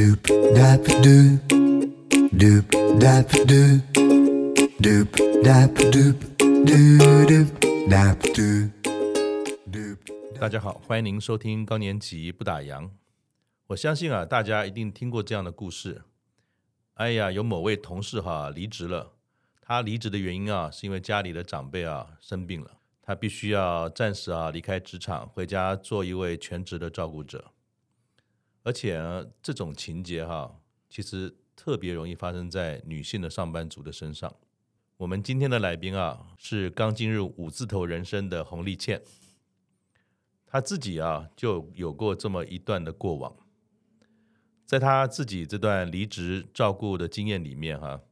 [0.00, 0.22] Doop
[0.54, 1.38] dap doop,
[2.32, 2.64] doop
[2.98, 3.82] dap doop,
[4.80, 5.08] doop
[5.44, 6.16] dap doop,
[6.64, 7.50] doop
[7.86, 8.70] dap doop,
[9.70, 9.98] doop.
[10.40, 12.88] 大家好，欢迎您收听高年级不打烊。
[13.66, 16.00] 我相信啊，大家一定听过这样的故事。
[16.94, 19.12] 哎呀，有某位同事哈、啊、离职了，
[19.60, 22.70] 他离职的原因啊，是因为家里的长辈啊生病了，
[23.02, 27.52] 他必须要暂时啊离开职场，回家做一位全职的照顾者。
[28.62, 34.34] 而且呢，这种情节哈，其实特别容易发生在女性的上班族的身上。
[34.98, 39.00] 我们今天的来宾啊，是刚进入五字头人生的洪丽倩，
[40.46, 43.34] 她自己啊就有过这么一段的过往。
[44.66, 48.02] 在她自己这段离职照顾的经验里面哈，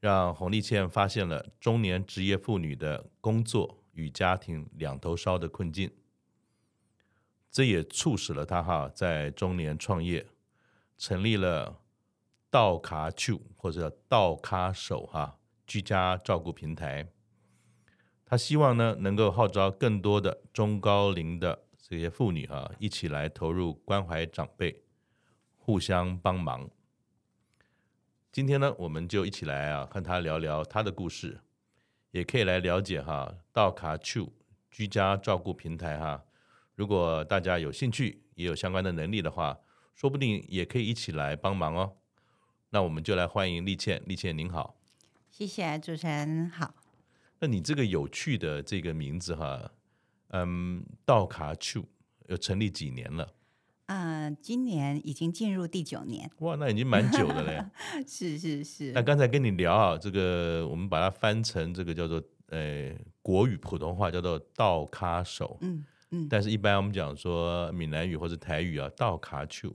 [0.00, 5.88] 让洪丽倩发现了中年职业妇女的工作与家庭两头烧的困境。
[7.50, 10.26] 这也促使了他哈在中年创业，
[10.96, 11.80] 成立了
[12.50, 17.08] 道卡丘或者道卡手哈居家照顾平台。
[18.24, 24.82] 他希望呢能够号召更多的中高龄的这些妇女哈一起来投入关怀长辈，
[25.56, 26.68] 互相帮忙。
[28.30, 31.40] 今天呢，我们就一起来啊和他聊聊他的故事，
[32.10, 34.30] 也可以来了解哈道卡丘
[34.70, 36.24] 居家照顾平台哈。
[36.78, 39.58] 如果大家有兴趣，也有相关的能力的话，
[39.96, 41.96] 说不定也可以一起来帮忙哦。
[42.70, 44.76] 那我们就来欢迎丽倩，丽倩您好，
[45.28, 46.72] 谢谢主持人好。
[47.40, 49.72] 那你这个有趣的这个名字哈，
[50.28, 51.84] 嗯，道卡丘
[52.28, 53.34] 有成立几年了？
[53.86, 56.30] 嗯、呃，今年已经进入第九年。
[56.38, 57.60] 哇，那已经蛮久的嘞。
[58.06, 58.92] 是是是。
[58.92, 65.58] 那刚才跟你聊啊，这个我们把它翻成这个叫做呃国语普通话叫做道卡手。
[65.62, 65.84] 嗯。
[66.10, 69.74] 嗯，但是，一般我们讲说闽南语或者台语啊，到卡丘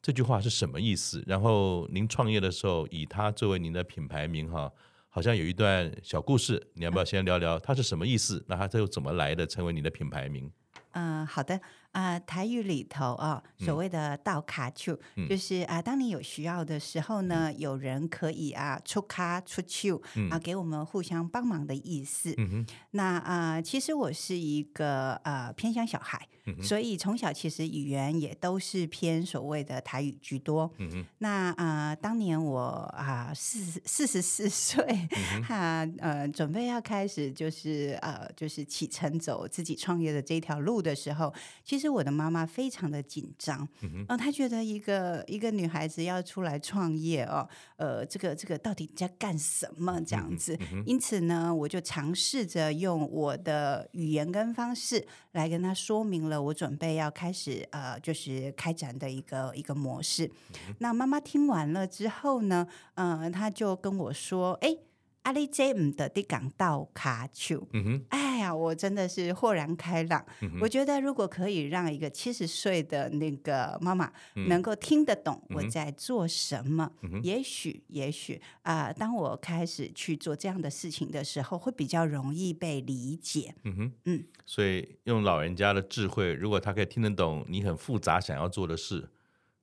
[0.00, 1.22] 这句话是什么意思？
[1.26, 4.72] 然后您创业的时候，以它作为您的品牌名哈，
[5.10, 8.42] 好像有一段小故事，你要不要先聊聊它是什么意思？
[8.48, 10.50] 那它这又怎么来的，成为你的品牌名？
[10.92, 11.60] 嗯、呃，好的。
[11.92, 22.32] 啊、呃，台语里头啊、哦，所谓的到卡丘，嗯、就是啊、呃，当你有需要的时候呢，嗯、有人可以啊出卡出丘、嗯、啊，给我们互相帮忙的意思。
[22.38, 30.70] 嗯、那啊、呃，其实我是一个呃偏向小孩，嗯、所以从小其实语言也都是偏所谓的台语居多。
[31.18, 32.60] 那啊、呃，当年我
[32.96, 34.82] 啊四四十四岁，
[35.46, 41.30] 哈、呃，准备要开始就是呃就是启程走自己创业的这条路的时候，
[41.62, 41.90] 其实。
[41.90, 50.56] 我的妈妈非常的紧张，嗯她觉得一个一个女孩子要出来创业哦，呃，这个这个到底在干什么这样子？
[50.72, 60.26] 嗯，因此呢，我就尝试着用我的语言跟方式来跟她说明了我准备要开始呃，就是开展的一个一个模式。
[60.68, 64.76] 嗯，那妈妈听完了之后呢，呃，她就跟我说：“哎。”
[65.22, 70.24] 阿里这唔的的港到卡丘，嗯哼，哎呀，我真的是豁然开朗。
[70.40, 74.10] 嗯、我觉得如果可以让一个七十岁的那个妈妈
[74.48, 83.54] 能够听得懂我在做什么，嗯、也许，也许啊、呃，当我开始去做这样的事情的时候，会比较容易被理解。
[83.64, 89.10] 嗯哼，嗯，所以用老人家的智慧，如果他可以听得懂你很复杂想要做的事，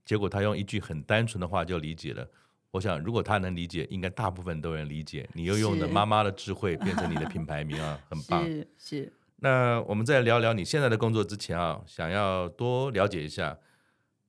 [0.06, 2.30] 结果他用一句很单纯的话就理解了。
[2.72, 5.28] 我想，如果他能理解，应该大部分都能理解。
[5.34, 8.46] 你又用的妈妈的智慧变成你的品牌名啊，很棒。
[8.46, 9.14] 是是。
[9.38, 13.58] 那我们在聊聊你现在的工作之前啊，想要多了解一下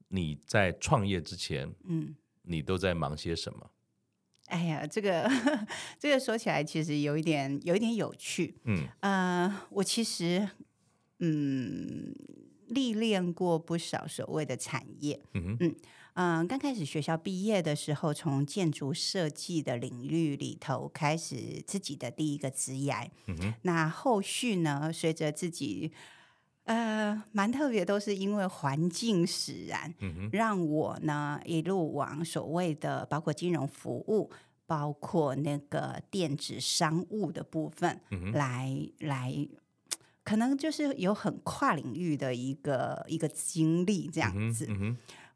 [0.09, 3.71] 你在创业之前，嗯，你都在忙些什么？
[4.47, 5.29] 哎呀，这个
[5.99, 8.55] 这个说起来其实有一点有一点有趣。
[8.65, 10.49] 嗯呃，我其实
[11.19, 12.15] 嗯
[12.69, 15.21] 历练过不少所谓的产业。
[15.35, 15.77] 嗯哼嗯。
[16.21, 22.93] 嗯，刚开始学校毕业的时候，从建筑设计的领域里头开始自己的第一个职业。
[23.63, 25.93] 那后续呢，随着自己
[26.65, 30.29] 呃蛮特别，都是因为环境使然，嗯。
[30.33, 34.29] 让我呢一路往所谓的包括金融服务，
[34.67, 38.01] 包括那个电子商务的部分。
[38.33, 39.49] 来来，
[40.25, 44.69] 可能就是有很跨领域的一个一个经历这样子。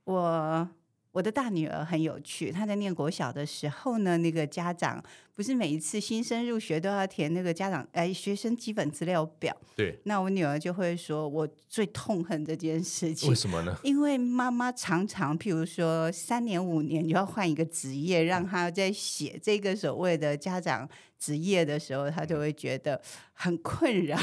[0.05, 0.69] 我
[1.13, 5.03] 我的大女儿很有趣，她在念国小的时候呢，那个家长
[5.35, 9.55] 不是每一次新生入学都要填那个家长哎学生基本资料表。
[9.77, 9.99] 对。
[10.05, 13.29] 那我女儿就会说，我最痛恨这件事情。
[13.29, 13.77] 为什么呢？
[13.85, 20.89] 因为妈妈常常，譬如说三年五年就要换一个职业，让她在写这个所谓的家长
[21.19, 23.01] 职业的时候，她就会觉得
[23.35, 24.19] 很困扰。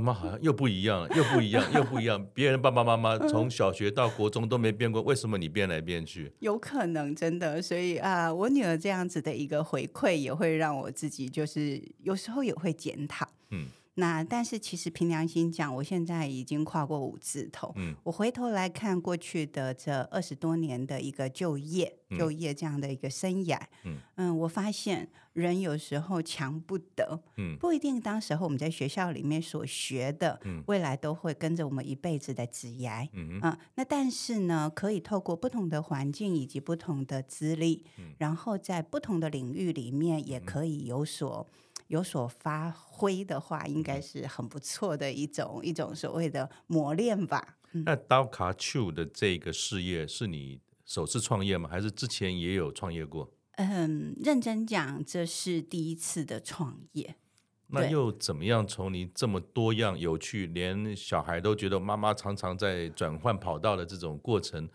[0.00, 2.26] 妈妈好像又不一样了，又不一样，又不一样。
[2.34, 6.32] 别人爸爸妈妈从小学到国中都没变过，为什么你变来变去？
[6.40, 13.28] 有可能真的，所以啊、呃，我女儿这样子的一个回馈，也会让我自己就是有时候也会检讨。
[13.50, 13.66] 嗯。
[13.94, 17.72] 那但是其实凭良心讲，我现在已经跨过五字头。
[17.76, 23.98] 嗯，我回头来看过去的这二十多年的一个就业、嗯、就业这样的一个生涯，嗯。
[24.16, 41.48] 嗯，我发现人有时候强不得，嗯，不一定当时候我们在学校里面所学的，嗯，未来都会跟着我们一辈子的职涯，嗯嗯，那但是呢，可以透过不同的环境以及不同的资历，嗯，然后在不同的领域里面也可以有所。
[41.88, 47.58] 有所发挥的话，应该是很不错的一种一种所谓的磨练吧。
[47.72, 51.68] 嗯、那刀卡丘的这个事业是你首次创业吗？
[51.68, 53.32] 还是之前也有创业过？
[53.56, 57.16] 嗯，认真讲，这是第一次的创业。
[57.68, 58.66] 那又怎么样？
[58.66, 64.68] 从你这么多样有趣，连小孩都觉得妈妈常常在转换跑道的这种过程，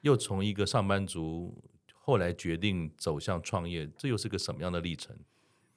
[0.00, 1.54] 又从一个上班族
[1.94, 5.16] 后来决定走向创业，这又是个什么样的历程？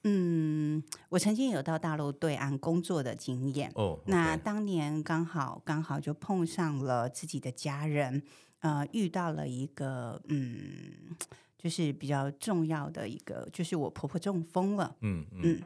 [0.08, 3.72] 嗯，我曾经有到大陆对岸工作的经验。
[3.74, 8.22] 哦，那当年刚好刚好就碰上了自己的家人，
[8.60, 11.16] 呃，遇到了一个嗯，
[11.58, 14.94] 就是比较重要的一个，就是我婆婆中风了。
[15.00, 15.62] 嗯嗯，嗯，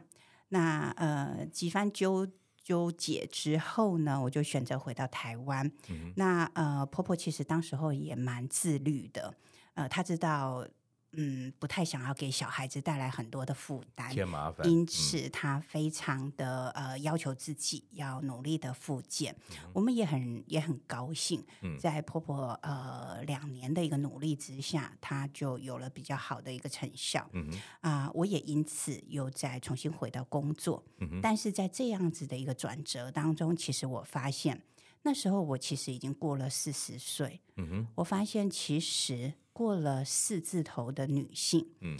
[0.49, 2.27] 那呃几番纠
[2.63, 5.71] 纠结之后呢，我就选择回到台湾。
[5.89, 9.35] 嗯，那呃婆婆其实当时候也蛮自律的，
[9.75, 10.65] 呃，她知道。
[11.13, 14.67] 嗯，不太想要给小孩子带来很多的负担，添麻烦。
[14.69, 19.35] 因此，他非常的呃要求自己要努力的复健。
[19.51, 21.43] 嗯、我们也很也很高兴，
[21.79, 27.29] 在婆婆呃两年的一个努力之下，她就有了比较好的一个成效。
[27.33, 27.49] 嗯
[27.81, 30.83] 啊、呃，我也因此又再重新回到工作。
[30.99, 34.61] 嗯、但是在这样子的一个转折当中，其实我发现
[35.03, 37.41] 那时候我其实已经过了四十岁。
[37.57, 39.33] 嗯哼，我发现其实。
[39.53, 41.97] 过了四字头的女性，嗯，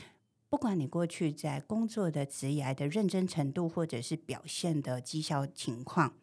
[0.50, 6.13] 不管你过去在工作的职业的认真程度，或者是表现的绩效情况，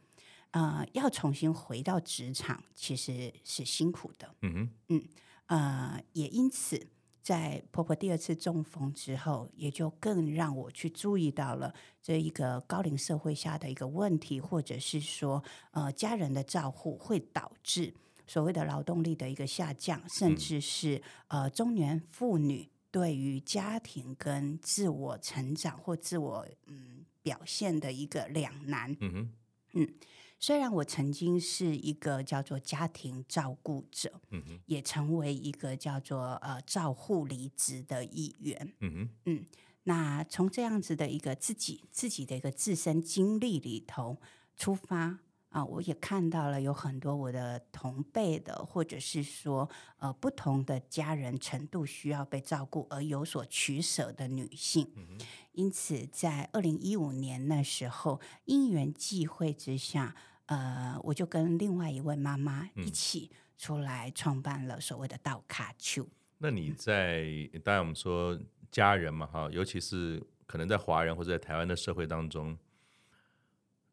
[0.52, 4.34] 呃，要重新回到职场，其实是辛苦的。
[4.40, 5.04] 嗯哼，嗯，
[5.46, 6.88] 呃，也因此，
[7.28, 17.92] 在婆婆第二次中风之后，也就更让我去注意到了这一个高龄社会下的一个问题，或者是说，呃，家人的照护会导致。
[18.26, 28.96] 所谓的劳动力的一个下降，甚至是呃中年妇女对于家庭跟自我成长或自我嗯表现的一个两难。
[29.00, 29.32] 嗯哼，
[29.74, 29.94] 嗯，
[30.38, 38.75] 虽然我曾经是一个叫做家庭照顾者，嗯哼，也成为一个叫做呃照护离职的一员。
[38.81, 39.46] 嗯哼，嗯，
[39.85, 44.19] 那从这样子的一个自己自己的一个自身经历里头
[44.56, 45.19] 出发。
[45.50, 54.86] 啊，我也看到了有很多我的同辈的，或者是说呃不同的家人程度需要被照顾而有所取舍的女性。
[54.94, 55.18] 嗯、
[55.52, 60.14] 因此，在二零一五年那时候，因缘际会之下，
[60.46, 66.06] 呃，我就跟另外一位妈妈一起出来创办了所谓的道卡丘。
[66.36, 67.24] 那你在
[67.64, 68.38] 当然我们说
[68.70, 72.54] 家人嘛，哈，尤其是可能在华人或者在台湾的社会当中。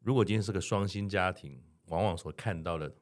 [0.06, 2.94] 如果今天是个双薪家庭，往往所看到的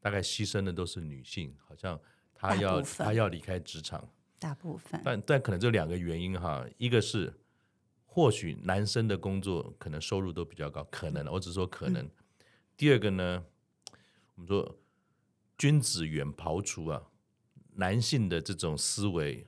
[0.00, 1.98] 大概牺牲的都是女性，好像
[2.34, 4.06] 她要她要离开职场，
[4.38, 5.00] 大部分。
[5.02, 7.32] 但但可能这两个原因哈，一个是
[8.04, 12.04] 或许男生的工作可能收入都比较高，可能我只是说可能。
[12.04, 12.10] 嗯、
[12.76, 13.42] 第二个呢，
[14.34, 14.78] 我们说
[15.56, 17.02] 君子远庖厨啊，
[17.76, 19.46] 男性的这种思维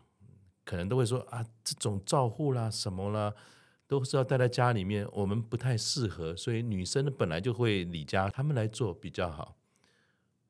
[0.64, 3.35] 可能都会说啊，这种照护啦什么啦。
[3.87, 9.57] 都是要待在家里面，我们不太适合，所以女生呢本来就会离家，他们来做比较好。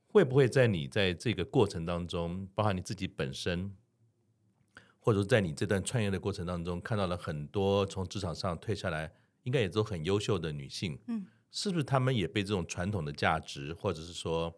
[0.06, 3.74] 会不会在你在这个过程当中，包含你自己本身，
[4.98, 9.10] 或者在你这段创业的过程当中，看到了很多从职场上退下来，
[9.44, 14.54] 应该也都很优秀的女性，嗯，是不是他们也被这种传统的价值，或者是说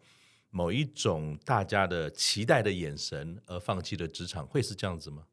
[0.49, 4.45] 某一种大家的期待的眼神而放弃了职场？
[4.45, 5.25] 会是这样子吗？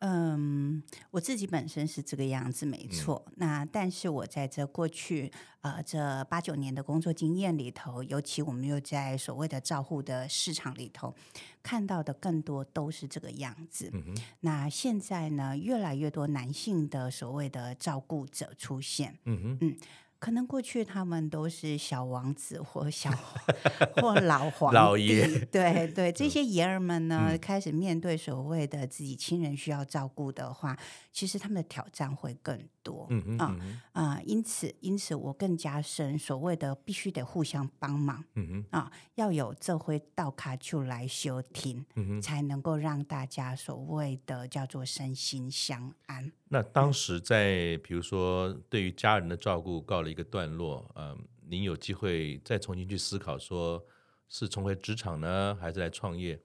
[0.00, 3.22] 嗯，我自己本身是这个样子，没错。
[3.28, 11.14] 嗯、那但是我在这过去呃这八九年的工作经验里头，尤其我们又在所谓的照护的市场里头
[11.62, 13.90] 看到的更多都是这个样子。
[13.94, 19.18] 嗯、那现在呢，越来越多男性的所谓的照顾者出现。
[19.24, 19.76] 嗯哼嗯。
[20.18, 23.10] 可能过去他们都是小王子或小
[24.00, 30.76] 或老皇帝，老爷对对，这些爷儿们呢，嗯、开始面对所谓的自己亲人需要照顾的话，
[31.12, 33.56] 其实他们的挑战会更多，嗯嗯啊
[33.92, 46.30] 啊，因此因此我更加深所谓的必须得互相帮忙，嗯啊，要有这回到卡就来休听，嗯才能够让大家所谓的叫做身心相安。
[46.48, 53.84] 那当时在比如说对于家人的照顾告了一个段落，嗯、呃，您有机会再重新去思考，说
[54.28, 56.40] 是重回职场呢，还是来创业？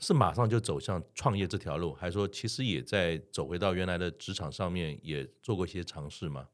[0.00, 6.48] 是马上就走向创业这条路，还是说其实也在走回到原来的职场上面，也做过一些尝试吗？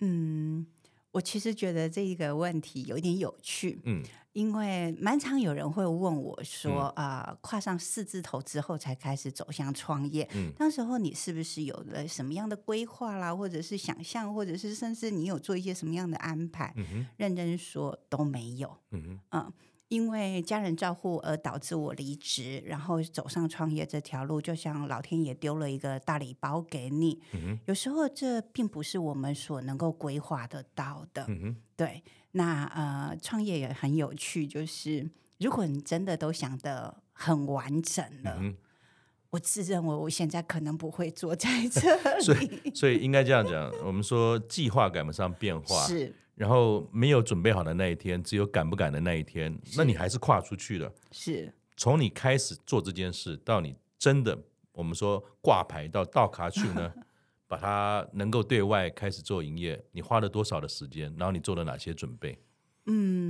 [0.00, 0.66] 嗯，
[1.12, 16.74] 我其实觉得这一个问题有一点有趣，嗯，因为蛮常有人会问我说，啊、嗯呃，跨上四字头之后才开始走向创业，嗯，当时候你是不是有了什么样的规划啦，或者是想象，或者是甚至你有做一些什么样的安排？
[16.76, 19.52] 嗯哼，认真说都没有，嗯哼，嗯。
[19.92, 27.20] 因为家人照护而导致我离职，然后走上创业这条路，就像老天爷丢了一个大礼包给你。
[27.34, 31.26] 嗯，有时候这并不是我们所能够规划得到的。
[31.28, 32.02] 嗯，对。
[32.30, 38.56] 那呃，创业也很有趣，就是如果你真的都想得很完整了，嗯、
[39.32, 41.80] 我自认为我现在可能不会坐在这
[42.18, 42.22] 里。
[42.22, 45.86] 所以，所以应该这样讲，我们说计划赶不上变化。
[45.86, 46.14] 是。
[46.34, 49.56] 然后没有准备好的那一天，只有敢不敢的那一天。
[49.76, 50.90] 那你还是跨出去了。
[51.10, 54.36] 是，从你开始做这件事到你真的，
[54.72, 56.92] 我们说挂牌到到卡去呢，
[57.46, 61.14] 把它能够对外开始做营业，你花了多少的时间？
[61.18, 62.36] 然后你做了哪些准备？
[62.86, 63.21] 嗯，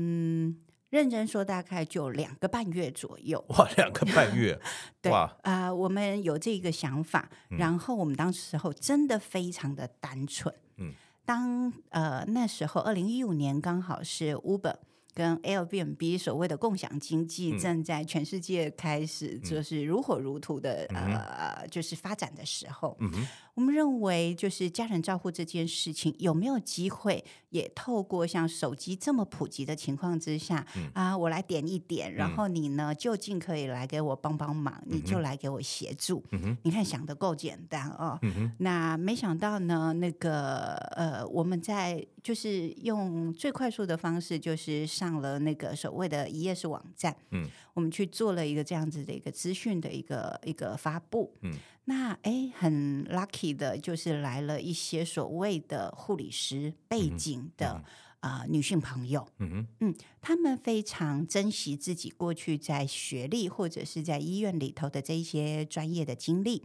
[0.92, 3.42] 认真说，大概就两个半月左右。
[3.48, 4.60] 哇，两个半月，
[5.00, 10.92] 对啊、呃，我们有这个想法，然后我们当时候真的非常的单纯，嗯。
[11.24, 14.74] 当呃那时候，二零一五年刚好是 Uber
[15.14, 22.96] 跟 Airbnb 所谓的共享经济正在全世界开始就是如火如荼的、嗯、呃就是发展的时候。
[23.00, 23.10] 嗯
[23.54, 36.24] 我们认为，就是家人照护这件事情有没有机会，也透过像手机这么普及的情况之下，嗯、啊，我来点一点，然后你呢，就近可以来给我帮帮忙，嗯、你就来给我协助。
[36.30, 38.18] 嗯、你看想的够简单哦。
[38.22, 47.16] 嗯、那没想到呢，那个呃，我们在就是用最快速的方式，就是上了那个所谓的一页式网站。
[47.30, 51.34] 嗯，我们去做了一个这样子的一个资讯的一个一个发布。
[51.40, 51.52] 嗯。
[51.86, 57.70] 那哎，很 lucky 的，就是来了一些所谓的护理师背景的
[58.20, 66.62] 啊、嗯呃、女性朋友，嗯哼，嗯，他们非常珍惜自己过去在学历或者是在医院里头的这一些专业的经历。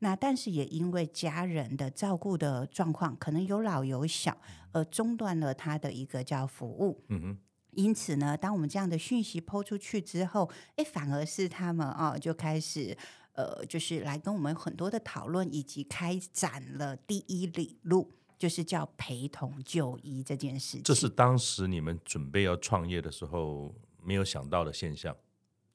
[0.00, 4.36] 那但是也因为家人的照顾的状况，可能有老有小，
[4.72, 7.38] 而中断了他的一个叫服务，嗯哼。
[7.76, 12.96] 因此呢，当我们这样的讯息抛出去之后，哎，反而是他们哦就开始。
[13.38, 20.82] 呃，就是来跟我们很多的讨论，以及开展了第一里路，就是叫陪同就医这件事情。
[20.82, 25.14] 这是当时你们准备要创业的时候没有想到的现象。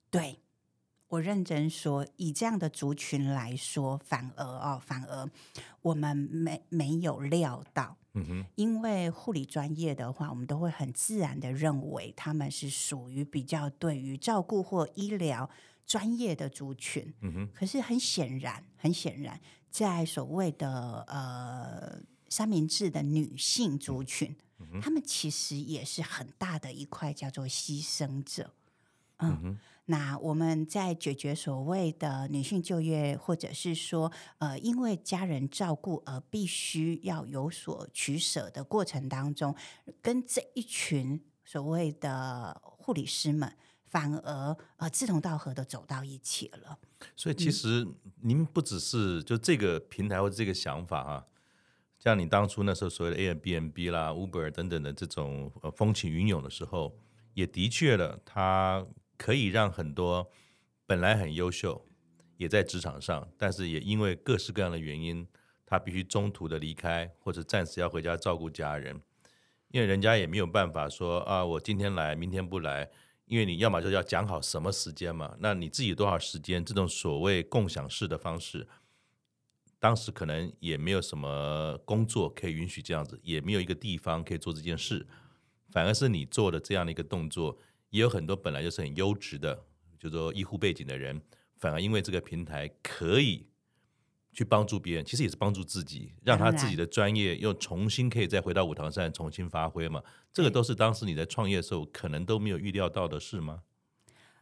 [0.10, 0.40] 对，
[1.12, 5.30] 我认真说，以这样的族群来说，反而哦，反而
[5.82, 7.98] 我们没没有料到。
[8.14, 15.50] 嗯哼，因为护理专业的话，我们都会很自然的认为他们是属于比较对于照顾或医疗。
[15.84, 19.38] 专业的族群，嗯哼，可是很显然，很显然，
[19.70, 24.34] 在所谓的呃三明治的女性族群，
[24.82, 28.54] 他们其实也是很大的一块叫做牺牲者。
[29.22, 39.56] 嗯，嗯，那我们在解决所谓的女性就业，或者是说呃因为家人照顾而必须要有所取舍的过程当中，
[40.02, 43.54] 跟这一群所谓的护理师们。
[43.92, 46.80] 反而呃志同道合的走到一起了，
[47.14, 47.86] 所以其实
[48.22, 51.26] 您不只是就这个平台或者这个想法啊，
[52.00, 56.98] 像你当初那时候所谓的 Airbnb 啦、Uber 等等的这种呃风起云涌的时候，
[57.34, 58.88] 也的确了，它
[59.22, 60.32] 可以让很多
[60.88, 61.86] 本来很优秀，
[62.38, 65.28] 也在职场上，但是也因为各式各样的原因，
[65.64, 69.00] 他必须中途的离开，或者暂时要回家照顾家人，
[69.68, 72.90] 因为人家也没有办法说啊，我今天来，明天不来。
[73.28, 76.66] 因为你要么就要讲好什么时间嘛，那你自己多少时间？
[76.66, 78.68] 这种所谓共享式的方式，
[79.80, 85.08] 当时可能也没有什么工作可以允许这样子，也没有一个地方可以做这件事，
[85.70, 87.58] 反而是你做的这样的一个动作，
[87.92, 89.64] 也有很多本来就是很优质的，
[90.00, 91.22] 就是说医护背景的人，
[91.58, 93.48] 反而因为这个平台可以。
[94.34, 100.02] 去帮助别人，其实也是帮助自己，让他自己的专业又重新可以再回到舞台上重新发挥嘛。
[100.32, 103.64] 这个都是当时你在创业的时候可能都没有预料到的事吗？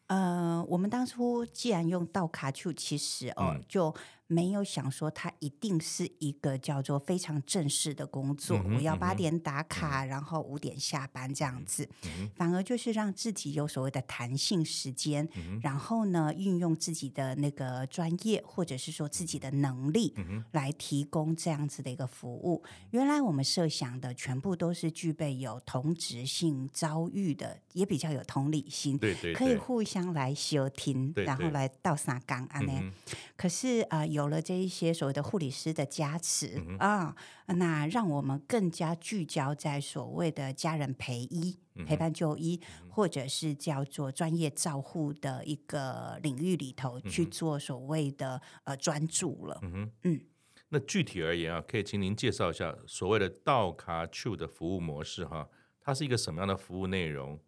[0.05, 3.91] 呃，我们当初既然用到卡丘，其实哦，嗯、就
[4.31, 20.13] 没有想说他一定是一个叫做非常正式的工作，嗯、我要八点打卡，嗯、然后五点下班这样子，嗯、反而就是让自己有所谓的弹性时间，嗯、然后呢，运用自己的那个专业或者是说自己的能力
[20.51, 22.61] 来提供这样子的一个服务。
[22.65, 32.73] 嗯、原来我们设想的全部都是具备有同质性遭遇的，也比较有同理心，对对对，可以互相来休听，对对，然后来到三岗安呢。
[32.75, 32.93] 嗯、
[33.35, 37.15] 可是啊、呃，有了这一些所谓的护理师的加持、嗯、啊，
[37.47, 49.57] 那让我们更加聚焦在所谓的家人陪医、嗯、陪伴就医，嗯、或者是叫做专业照护的一个领域里头去做所谓的呃专注了。
[49.61, 50.19] 嗯，嗯，
[50.67, 55.47] 那具体而言啊，可以请您介绍一下所谓的道卡丘的服务模式哈，
[55.79, 57.39] 它是一个什么样的服务内容？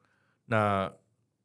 [0.46, 0.94] 那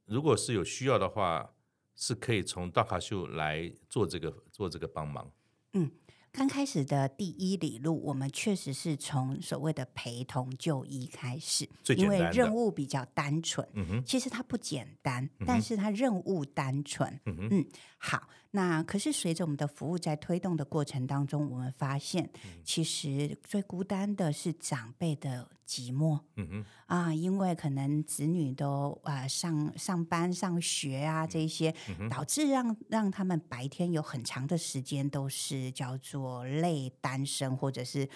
[0.04, 1.50] 如果是有需要的话，
[1.96, 5.32] 是可以从大卡秀来做这个做这个帮忙。
[5.72, 5.90] 嗯，
[6.30, 13.66] 刚开始的第一里路，我们确实是从所谓的陪同就医开始，因为任务比较单纯。
[13.72, 17.20] 嗯哼，其实它不简单，嗯、但是它任务单纯。
[17.24, 17.66] 嗯哼，嗯，
[17.98, 18.28] 好。
[18.50, 22.30] 那可是随着我们的服务在推动的过程当中，我们发现，
[22.64, 26.18] 其实最孤单的是长辈的寂寞。
[26.36, 31.74] 嗯哼啊，因为可能子女都啊、呃、上上班上学啊这些，
[32.08, 38.08] 导致让让他们白天有很长的时间都是叫做累单身或者是。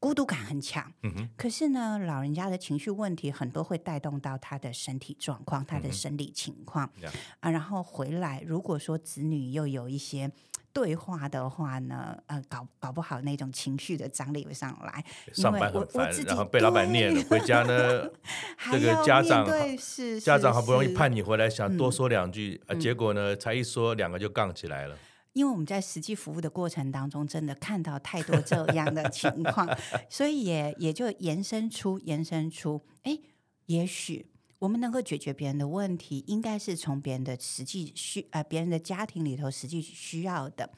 [0.00, 1.28] 孤独感很强，嗯、哼。
[1.36, 7.50] 可是呢，老人家的情绪问题很多会带动到他的身体状况、他的生理情况、嗯、啊。
[7.50, 10.30] 然后回来，如果说子女又有一些
[10.72, 15.04] 对话的话呢，呃，搞搞不好那种情绪的张力会上来。
[15.32, 18.08] 上班很烦，然后被老板念了，回家呢，
[18.70, 19.44] 这个家长
[20.20, 24.96] 家长好不容易盼你回来，想多说两句，嗯、啊，结果呢，才一说两个就杠起来了。
[25.34, 29.68] 因为我们在实际服务的过程当中，真的看到太多这样的 情况，
[30.08, 33.18] 所以也也就延伸出延伸出，哎，
[33.66, 34.26] 也许
[34.58, 40.68] 我们能够解决别人的问题，应该是从别人的实际需呃别人的家庭里头实际需要的。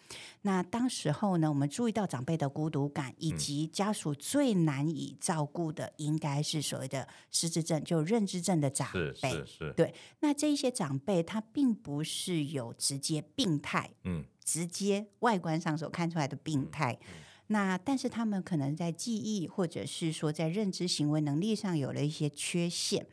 [0.42, 9.30] 那当时候呢，我们注意到长辈的孤独感，以及家属最难以照顾的，应该是所谓的失智症，就认知症的长辈。
[9.30, 9.72] 是是是。
[9.74, 14.22] 对，那这一些长辈他并不是有直接病态，嗯。
[14.50, 16.98] 直接外观上所看出来的病态，
[17.46, 23.06] 那但是他们可能在记忆或者是说在认知行为能力上有了一些缺陷，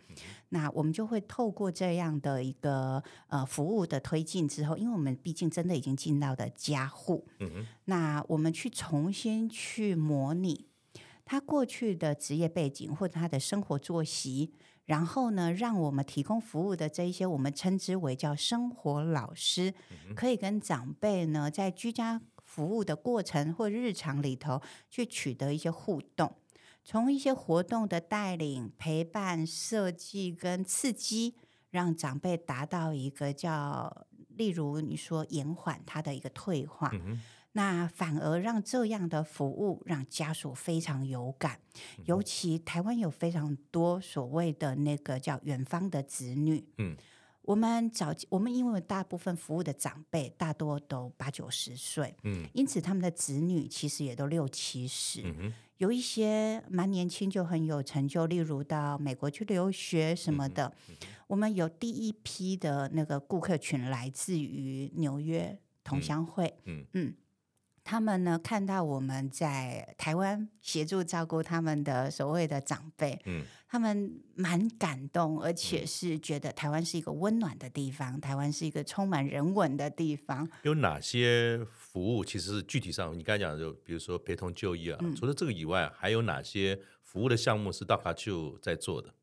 [0.49, 7.27] 那我们就会透过这样的一个呃服务的推进之后，因为我们毕竟真的已经进到的家户，
[7.85, 10.65] 那我们去重新去模拟
[11.23, 14.53] 他过去的职业背景或者他的生活作息。
[14.87, 19.73] 然后呢，让我们提供服务的这一些，我们称之为叫生活老师，
[20.15, 26.33] 可以跟长辈呢在居家服务的过程或日常里头去取得一些互动，
[26.85, 31.35] 从一些活动的带领、陪伴、设计跟刺激，
[31.69, 36.89] 让长辈达到一个叫，例如你说延缓他的一个退化。
[36.93, 37.21] 嗯
[37.57, 41.59] 那反而让这样的服务让家属非常有感，
[42.05, 46.63] 尤其台湾有非常多所谓的那个叫远方的子女。
[46.77, 46.95] 嗯，
[47.41, 60.71] 我们早我们因为大部分服务的长辈大多都八九十岁，嗯，因此他们的子女其实也都六七十，嗯哼，有一些蛮年轻就很有成就，例如到美国去留学什么的。
[60.89, 67.15] 嗯哼，我们有第一批的那个顾客群来自于纽约同乡会，嗯嗯。
[67.87, 80.45] 他们呢，看到我们在台湾协助照顾他们的所谓的长辈，嗯，他们蛮感动，而且是觉得台湾是一个温暖的地方，台湾是一个充满人文的地方。
[80.63, 82.25] 有哪些服务？
[82.25, 89.13] 其实是具体上，你刚才讲的，就比如说陪同就医啊，嗯，除了这个以外，还有哪些服务的项目是大卡丘在做的？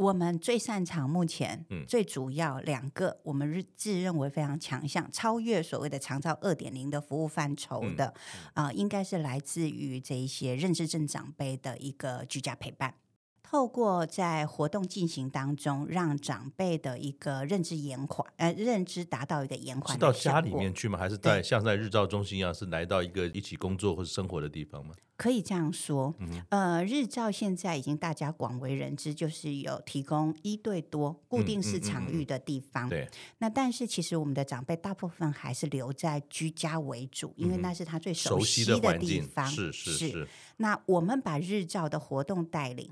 [0.00, 8.06] 我们最擅长，目前最主要两个，我们自认为非常强项，超越所谓的长照二点零的服务范畴的，
[8.54, 12.94] 啊、呃，应该是来自于这一些认知症长辈的一个居家陪伴。
[13.42, 19.92] 透过在活动进行当中，让长辈的一个认知延缓，呃，认知达到一个延缓。
[19.92, 20.98] 是到家里面去吗？
[20.98, 24.94] 还是在像在日照中心一样，是来到一个一起工作或者生活的地方吗？
[25.20, 26.14] 可以这样说，
[26.48, 32.88] 呃，日照现在已经大家广为人知，就是有提供一对多固定式场域的地方。
[32.88, 33.06] 对。
[33.36, 39.46] 那但是其实我们的长辈大部分还是留在居家为主，因为那是他最熟悉的地方。
[39.46, 40.26] 是是是。
[40.56, 42.90] 那我们把日照的活动带领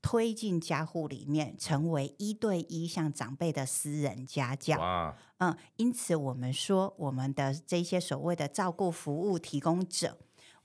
[0.00, 4.78] 推进家户里面，成为一对一向长辈的私人家教。
[4.78, 10.16] 哇，嗯，因此我们说，我们的这些所谓的照顾服务提供者，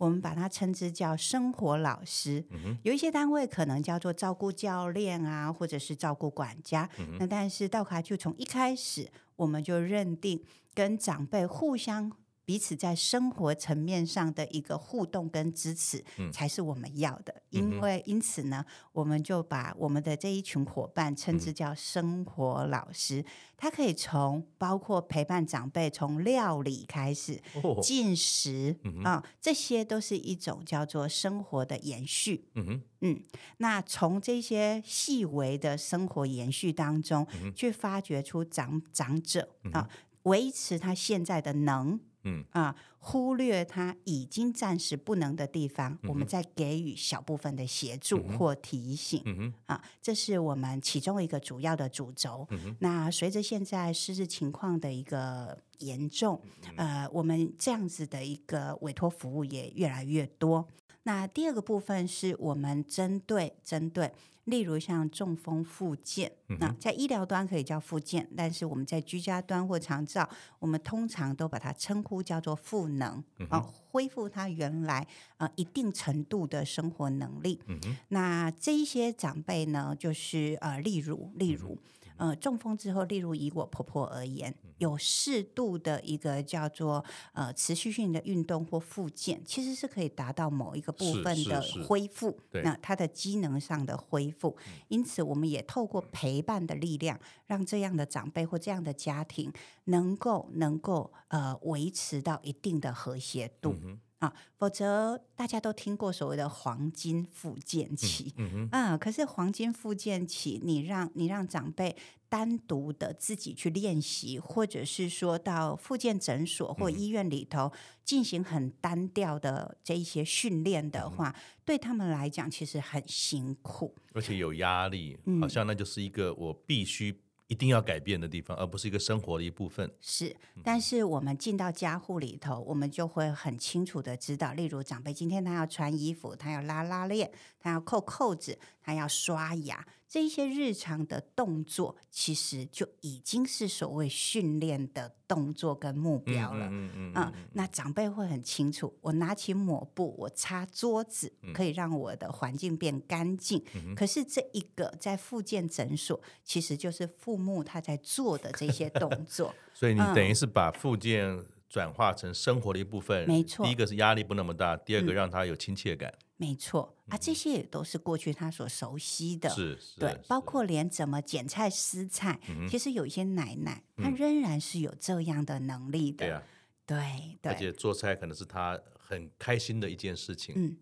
[0.02, 2.44] 我们把它称之叫生活老师。
[2.50, 6.90] 嗯、有一些单位可能叫做照顾教练啊，或者是照顾管家。
[6.98, 12.12] 嗯、那但是道卡就从一开始，我们就认定跟长辈互相。
[12.52, 17.34] 彼此在生活层面上的一个互动跟支持，才是我们要的。
[17.52, 23.24] 嗯、因为因此呢，我们就把我们的这一群伙伴称之叫生活老师。
[23.56, 27.42] 他可以从包括陪伴长辈，从料理开始，
[27.82, 32.50] 进食啊、这些都是一种叫做生活的延续。
[32.56, 33.24] 嗯哼，嗯，
[33.60, 39.88] 那从这些细微的生活延续当中，嗯、去发掘出长长者啊，
[40.24, 41.98] 维持他现在的能。
[42.23, 49.21] 嗯啊，忽略他已经暂时不能的地方，嗯、我们再给予小部分的协助或提醒。
[49.25, 52.47] 嗯哼啊，这是我们其中一个主要的主轴。
[52.51, 56.39] 嗯、那随着现在失智情况的一个严重，
[56.75, 60.67] 呃，我们这样子的一个委托服务也越来越多。
[61.04, 64.12] 那第二个部分是我们针对针对。
[64.46, 77.62] 例如像中风复健，嗯、那在医疗端可以叫复健，但是我们在居家端或长照，我们通常都把它称呼叫做复能，啊，恢复他原来啊、呃、一定程度的生活能力。
[77.68, 81.78] 嗯、那这一些长辈呢，就是呃，例如例如。
[82.17, 94.56] 呃，中风之后，例如以我婆婆而言，有适度的一个叫做呃持续性的运动或复健，其实是可以达到某一个部分的恢复，那它的机能上的恢复。
[94.88, 99.52] 因此，我们也透过陪伴的力量，让这样的长辈或这样的家庭
[99.86, 103.76] 能够能够呃维持到一定的和谐度。
[103.84, 111.95] 嗯啊，否则大家都听过所谓的黄金复健期，嗯，嗯，嗯，可是黄金复健期，你让你让长辈
[112.29, 117.71] 单独的自己去练习，或者是说到复健诊所或医院里头
[118.05, 127.21] 进行很单调的这一些训练的话，嗯、对他们来讲其实很辛苦，而且有压力，好像那就是一个我必须。
[127.52, 129.92] 一定要改变的地方，而不是一个生活的一部分。
[130.00, 130.34] 是，
[130.64, 139.86] 但是我们进到家户里头，我们就会很清楚的知道，例如长辈今天他要穿衣服，他要拉拉链，他要扣扣子，他要刷牙。
[140.12, 146.67] 这一些日常的动作，其实就已经是所谓训练的动作跟目标了。
[146.69, 147.34] 嗯嗯嗯。
[147.54, 153.63] 那长辈会很清楚，我拿起抹布，我擦桌子，可以让我的环境变干净。
[153.74, 159.56] 嗯、可是这一个在复健诊所，其实就是父母他在做的这些动 作。
[159.74, 163.26] 所以你等于是把复健转化成生活的一部分。
[163.26, 163.65] 没错。
[163.65, 166.12] 第一个是压力不那么大，第二个让他有亲切感。
[166.12, 176.43] 嗯没错啊，这些也都是过去他所熟悉的，是对，包括连怎么剪菜撕菜，其实有一些奶奶，她仍然是有这样的能力的，
[176.88, 180.77] 对对，而且做菜可能是她很开心的一件事情，嗯。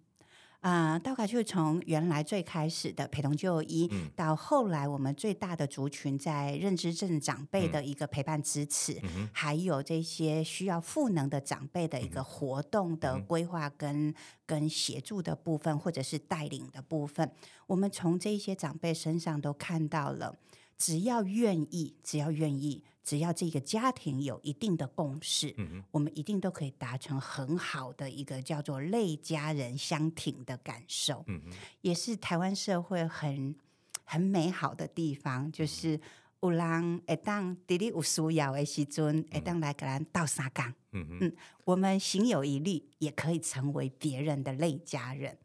[0.61, 17.31] 啊、呃，道卡就从原来最开始的陪同就医，嗯、到后来我们最大的族群在认知症长辈的一个陪伴支持，嗯、还有这些需要赋能的长辈的一个活动的规划跟、嗯、跟协助的部分，或者是带领的部分，
[17.65, 20.37] 我们从这些长辈身上都看到了，
[20.79, 22.83] 只要愿意，只要愿意。
[23.01, 31.57] 只要这个家庭有一定的共识，嗯、我们一定都可以达成很好的一个叫做类家人相挺的感受，嗯、哼。
[31.81, 33.55] 也是台湾社会很
[34.03, 35.99] 很美好的地方，就是
[36.41, 41.17] 有人会当弟弟有需要的时阵，会当来给人倒三缸，嗯哼。
[41.21, 45.35] 嗯，我们行有余力，也可以成为别人的类家人。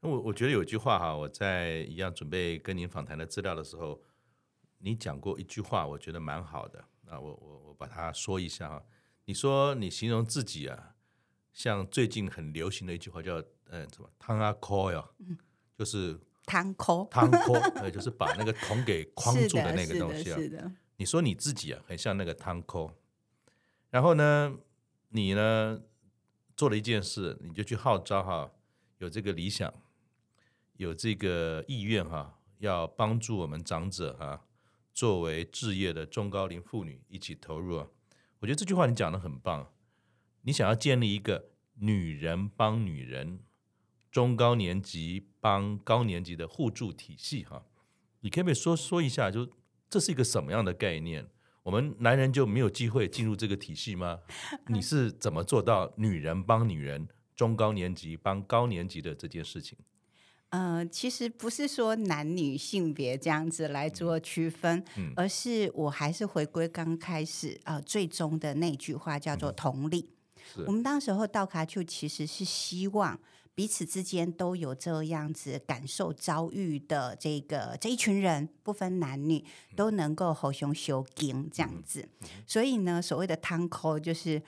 [0.00, 4.00] 我我觉得有句话哈，我在一样准备跟您访谈的资料的时候，
[4.84, 6.78] 你讲过一句话，我觉得蛮好的。
[7.06, 8.84] 啊，我我我把它说一下哈。
[9.24, 10.94] 你说你形容自己啊，
[11.54, 15.02] 像最近很流行的一句话叫嗯什么汤啊扣哟，
[15.74, 20.36] 就是汤扣汤扣，呃就是把那个桶给框住的那个 东西啊。
[20.36, 20.72] 是的，是的。
[20.96, 22.92] 你说你自己啊，很像那个汤扣。
[23.88, 24.54] 然后呢，
[25.08, 25.80] 你呢
[26.54, 28.50] 做了一件事，你就去号召哈，
[28.98, 29.72] 有这个理想，
[30.76, 34.44] 有这个意愿哈，要帮助我们长者哈。
[34.94, 37.88] 作为置业的中高龄妇女一起投入啊，
[38.38, 39.72] 我觉得这句话你讲得很棒。
[40.42, 43.40] 你想要建立一个女人帮女人、
[44.10, 47.66] 中高年级帮高年级的互助体系哈，
[48.20, 49.50] 你可不可以说说一下，就
[49.90, 51.28] 这是一个什么样的概念？
[51.64, 54.20] 我们男人就没有机会进入这个体系吗？
[54.68, 59.78] 你是怎么做到女人帮女人、中高年级帮高年级的这件事情？
[60.54, 70.08] 呃，其实不是说男女性别这样子来做区分，嗯、而是我还是回归刚开始啊、呃，最终的那句话叫做同理。
[70.56, 73.18] 嗯、我们当时候到卡丘其实是希望
[73.52, 82.02] 彼此之间都有这样子感受遭遇的这个这一群人，不分男女，都能够吼熊修经这样子。
[82.02, 84.40] 嗯嗯、所以呢，所谓的汤口就是。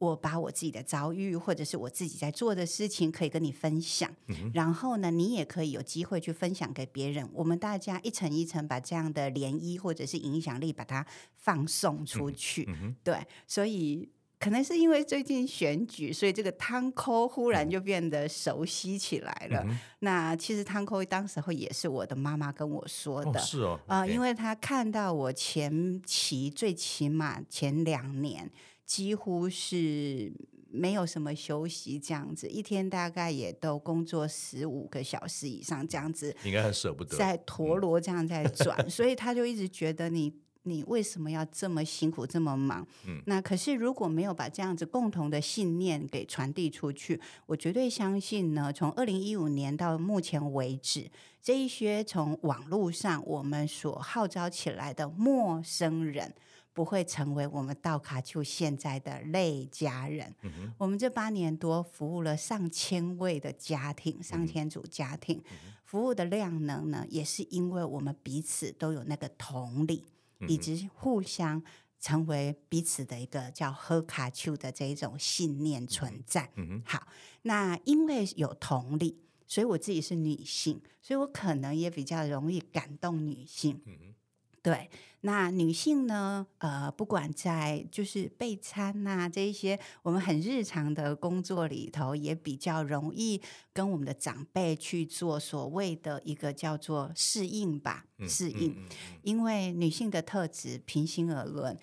[0.00, 4.10] 我把我自己的遭遇，或者是我自己在做的事情，可以跟你分享。
[4.28, 7.28] 嗯、然后呢，你也可以有机会去分享给别人。
[7.34, 12.64] 我们大家一层一层把这样的涟漪或者是影响力，把它放送出去。
[12.68, 14.08] 嗯嗯、对，所以
[14.38, 19.62] 可能是因为最近选举，所以这个汤扣忽然就变得熟悉起来了。
[19.68, 23.38] 嗯、那其实汤扣当时候也是我的妈妈跟我说的。
[23.38, 23.78] 哦是哦。
[23.86, 28.50] 啊、呃，因为她看到我前期最起码前两年。
[28.90, 30.32] 几乎是
[30.68, 42.86] 没有什么休息，这样子一天大概也都工作十五个小时以上，这样子应该很舍不得，在陀螺这样在转，嗯、所以他就一直觉得你你为什么要这么辛苦这么忙？
[43.06, 51.10] 嗯，那可是如果没有把这样子共同的信念给传递出去，我绝对相信呢，从二零一五年到目前为止，
[51.42, 56.34] 这一些从网络上我们所号召起来的陌生人。
[56.72, 60.32] 不会成为我们道卡丘现在的类家人。
[60.42, 70.06] 嗯、我们这八年多服务了上千位的家庭，上千组家庭，嗯、服务的量能呢，也是因为我们彼此都有那个同理，
[70.48, 71.62] 以及互相
[71.98, 76.50] 成为彼此的一个叫喝卡丘的这一种信念存在。
[76.56, 77.06] 嗯、哼好，
[77.42, 83.80] 那因为有同理，所以我自己是女性，所以我可能也比较容易感动女性。
[83.86, 84.14] 嗯
[84.62, 84.90] 对，
[85.22, 86.46] 那女性呢？
[86.58, 93.40] 呃，不管在就是备餐呐、啊、这一些，我们很日常的工作里头，也比较容易
[93.72, 98.72] 跟我们的长辈去做所谓的一个叫做适应吧，适应。
[98.72, 101.78] 嗯嗯嗯嗯、因为女性的特质，平心而论。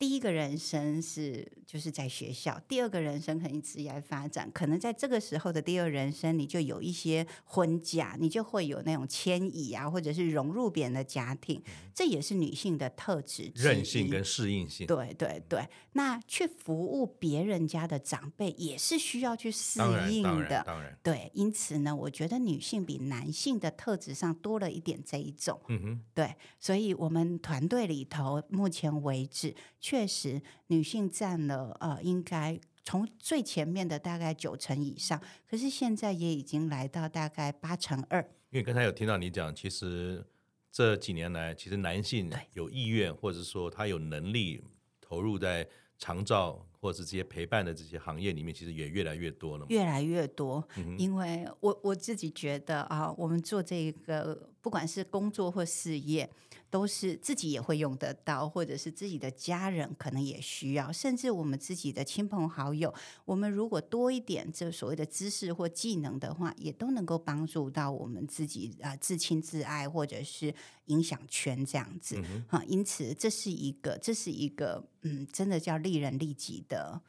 [0.00, 11.62] 第一个人生是就是在学校，第二个人生可能职业发展，可能在这个时候的第二人生，你就有一些婚嫁，你就会有那种迁移啊，或者是融入别人的家庭，
[11.94, 14.86] 这也是女性的特质，韧性跟适应性。
[14.86, 20.98] 对对对，那去服务别人家的长辈也是需要去适应的，当然，当然，当然。
[21.02, 25.60] 对，因此呢，我觉得女性比男性的特质上多了一点这一种。
[25.68, 29.54] 嗯哼，对，所以我们团队里头目前为止。
[29.90, 38.22] 确实，女性占了呃，应该从最前面的大概九成以上，可是现在也已经来到大概八成二。
[38.50, 40.24] 因为刚才有听到你讲，其实
[40.70, 44.62] 这几年来，其实男性有意愿，或者说他有能力
[45.00, 45.66] 投入在
[45.98, 49.66] 长照或者是这些陪伴的这些行业里面，其实也越来越多了。
[49.68, 56.28] 越来越多，嗯、因为我我自己觉得啊，我们做这个，不管是工作或事业。
[56.72, 72.22] 都是自己也会用得到，或者是自己的家人可能也需要，甚至我们自己的亲朋好友，我们如果多一点这所谓的知识或技能的话，也都能够帮助到我们自己啊、呃、自亲自爱，或者是影响圈这样子。
[72.24, 77.02] 嗯、哼因此这是一个这是一个嗯，真的叫利人利己的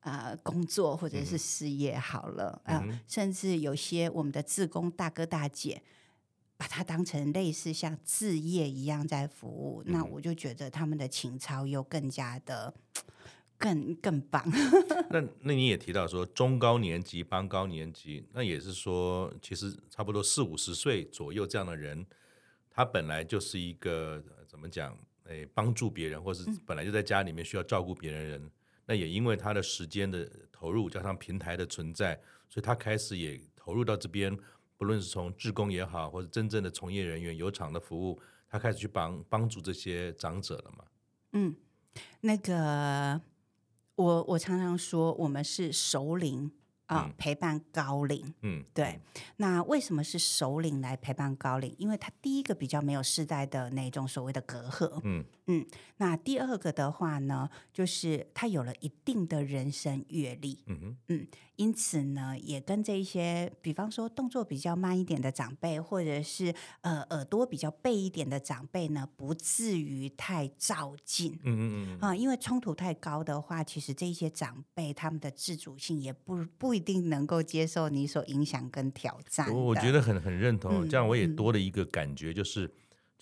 [0.00, 5.80] 啊、呃、工作或者是事业好了啊，嗯、呃，甚至有些我们的志工大哥大姐。
[6.54, 12.72] 把它当成类似像置业一样在服务，嗯、那我就觉得他们的情操又更加的
[13.58, 14.48] 更更棒。
[15.10, 22.06] 那那你也提到说中高年级帮高年级，那也是说其实差不多四五十岁左右这样的人，
[22.70, 24.96] 他本来就是一个怎么讲？
[25.24, 28.50] 诶，帮助别人，或是本来就在家里面需要照顾别人的人，嗯、
[28.92, 32.14] 那也因为他的时间的投入加上平台的存在，
[32.46, 34.38] 所以他开始也投入到这边。
[34.76, 40.84] 不论是从志工也好，或者真正的从业人员有厂的服务，他开始去帮帮助这些长者了嘛？
[41.32, 41.56] 嗯，
[42.20, 43.18] 那个
[43.94, 46.50] 我我常常说，我们是熟龄
[46.84, 48.34] 啊，嗯、陪伴高龄。
[48.42, 49.00] 嗯，对。
[49.36, 51.74] 那为什么是熟龄来陪伴高龄？
[51.78, 55.00] 因为他第一个比较没有世代的那种所谓的隔阂。
[55.04, 55.66] 嗯嗯。
[55.98, 60.62] 那第二个的话呢，就是他有了一定的人生阅历。
[60.66, 61.26] 嗯哼嗯。
[61.56, 71.38] 因此呢，也跟这一些，比方说动作比较慢一点的长辈，或者是呃耳朵比较背一点的长辈呢，不至于太照进。
[71.44, 79.48] 嗯嗯嗯啊，因为冲突太高的话，其实这一些长辈他们的自主性也不不一定能够接受你所影响跟挑战。
[79.52, 82.70] 我我觉得很很认同，这样我也多了一个感觉，就是、嗯、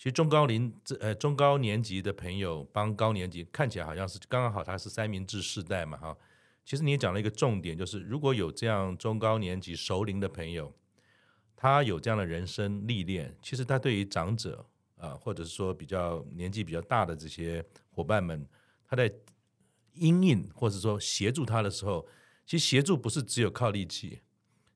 [0.01, 6.17] 其实中高龄这呃中高年级的朋友帮高年级，看起来好像是刚刚好，他是三明治世代嘛哈。
[6.65, 10.73] 其实你也讲了一个重点，就是如果有这样中高年级熟龄的朋友，
[11.55, 14.65] 他有这样的人生历练，其实他对于长者
[14.97, 18.43] 啊、或者是说比较年纪比较大的这些伙伴们，
[18.87, 19.13] 他在
[19.93, 22.07] 因应或者说协助他的时候，
[22.47, 24.21] 其实协助不是只有靠力气，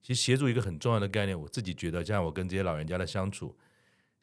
[0.03, 3.57] 其实协助一个很重要的概念，我自己觉得，像我跟这些老人家的相处，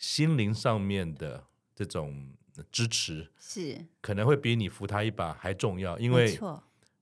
[0.02, 1.44] 心灵上面的
[1.76, 2.26] 这种
[2.72, 6.36] 支持是可能会比你扶他一把还重要，因为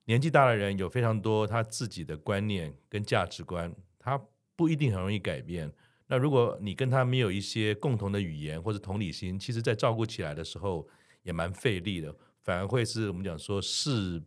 [0.05, 4.21] 年纪大的人有非常多他自己的观念跟价值观，他
[4.55, 5.73] 不一定很容易改变。
[6.09, 10.87] 那如果你跟他没有一些共同的语言或者同理心，其实在照顾起来的时候
[11.23, 14.23] 也蛮费力的，反而会是我们讲说事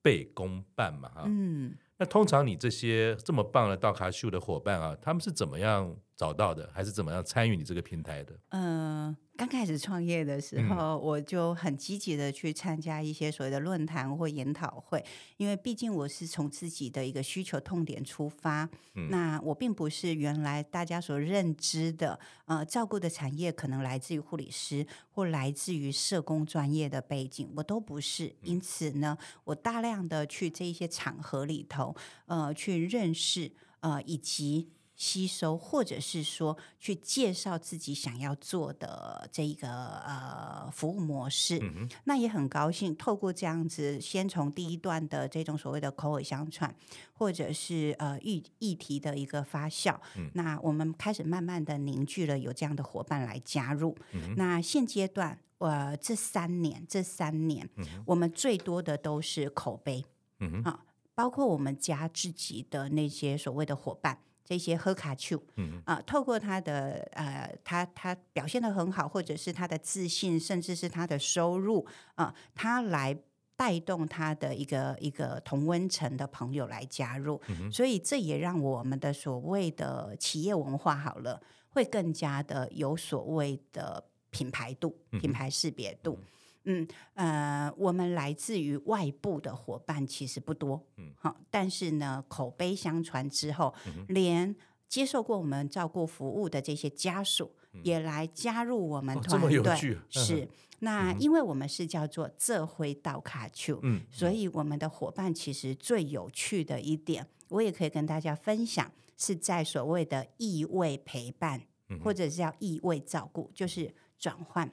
[0.00, 1.24] 倍功半嘛，哈。
[1.26, 1.74] 嗯。
[1.98, 8.38] 那通常你这些这么棒的道卡秀的伙伴啊，他们是怎么样找到的，还是怎么样参与你这个平台的？
[8.50, 9.16] 嗯、呃。
[9.34, 15.04] 刚开始创业的时候，我就很积极的去参加一些所谓的论坛或研讨会，
[15.38, 18.68] 因为毕竟我是从自己的一个需求痛点出发。
[18.94, 28.36] 嗯、那我并不是原来大家所认知的，呃，照顾的产业可能来自于护理师或来自于社工专业的背景，我都不是。
[28.42, 31.96] 因此呢，我大量的去这一些场合里头，
[32.26, 34.68] 呃，去认识，呃，以及。
[34.94, 46.72] 吸收，或者是说去介绍自己想要做的这一个呃服务模式，嗯、那也很高兴透过这样子，先从第一段的这种所谓的口耳相传，
[47.14, 53.96] 或者是呃议议题的一个发酵，嗯、那我们开始慢慢的凝聚了有这样的伙伴来加入。
[54.12, 60.04] 嗯、那现阶段，呃，这三年这三年，嗯、我们最多的都是口碑，
[60.38, 64.18] 嗯哼啊，包括我们家自己的那些所谓的伙伴。
[64.44, 65.40] 这些喝卡丘，
[65.84, 73.16] 啊，透过他的呃，他他表现的很好，或者是他的自信，甚至是他的收入啊、呃，他来
[73.56, 86.18] 带动他的一个一个同温层的朋友来加入，嗯、所以这也让我们的所谓的企业文化好了，会更加的有所谓的品牌度、品牌识别度。
[86.20, 86.26] 嗯
[86.64, 94.54] 嗯呃，我们来自于外部的伙伴其实不多，嗯，好，但是呢，口碑相传之后，嗯、连
[94.88, 100.48] 接受过我们照顾服务的这些家属、嗯、也来加入我们团队，哦、是。
[100.80, 114.68] 那因为我们是叫做这回到卡丘，嗯，所以我们的伙伴其实最有趣的一点，我也可以跟大家分享，是在所谓的异味陪伴，嗯、或者是叫异味照顾，就是转换。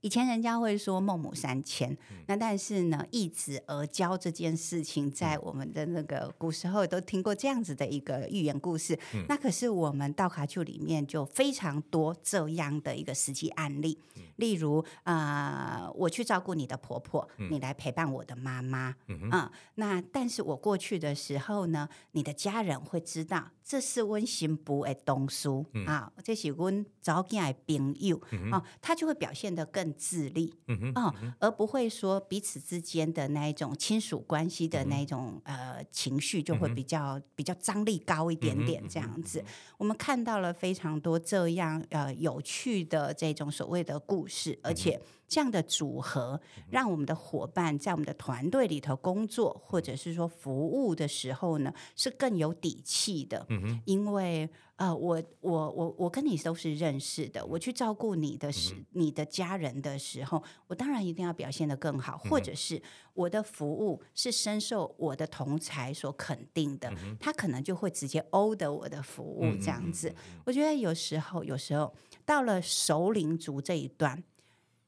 [0.00, 8.98] 以前人家会说孟母三迁，嗯、那但是呢，一子而教这件事情，在我们的那个古时候都听过这样子的一个寓言故事。
[9.14, 23.50] 嗯、那可是我们道卡丘里面就非常多这样的一个实际案例，嗯、例如啊、呃，我去照顾你的婆婆，嗯、你来陪伴我的妈妈，嗯那但是我过去的时候呢，你的家人会知道。
[23.68, 28.16] 这是温新部的东书、嗯、啊，这是温早见的朋友、
[28.52, 30.92] 啊，他就会表现得更自立，嗯
[31.38, 39.44] 而不会说彼此之间的那一种亲属关系的那一种、嗯、呃情绪就会比较、嗯、比较张力高一点点这样子。
[39.78, 45.00] 我们看到了非常多这样呃有趣的这种所谓的故事，而且。
[45.28, 53.44] 这样的组合，让我们的伙伴在我们的团队里头工作，或者是说服务的时候呢，是更有底气的。
[53.48, 62.80] 嗯哼，因为呃，我我我我跟你都是认识的，我去照顾你的时，你的家人的时候，我当然一定要表现得更好，或者是
[63.14, 70.14] 我的服务是深受我的同才所肯定的，他可能就会直接 order 我的服务这样子。
[70.44, 74.22] 我觉得有时候，有时候到了熟龄族这一段。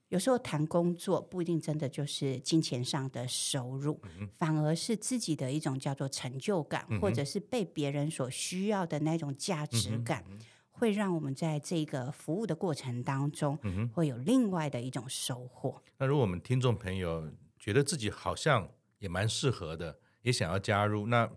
[0.09, 10.39] 有时候谈工作不一定真的就是金钱上的收入，嗯、反而是自己的一种叫做成就感，嗯、或者是被别人所需要的那种价值感，嗯、
[10.71, 13.59] 会让我们在这个服务的过程当中，
[13.93, 15.83] 会有另外的一种收获。
[15.99, 21.31] 那如果我们听众朋友觉得自己好像也蛮适合的，也想要加入，那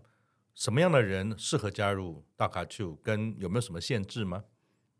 [0.54, 2.94] 什么样的人适合加入大卡丘？
[2.96, 4.44] 跟有没有什么限制吗？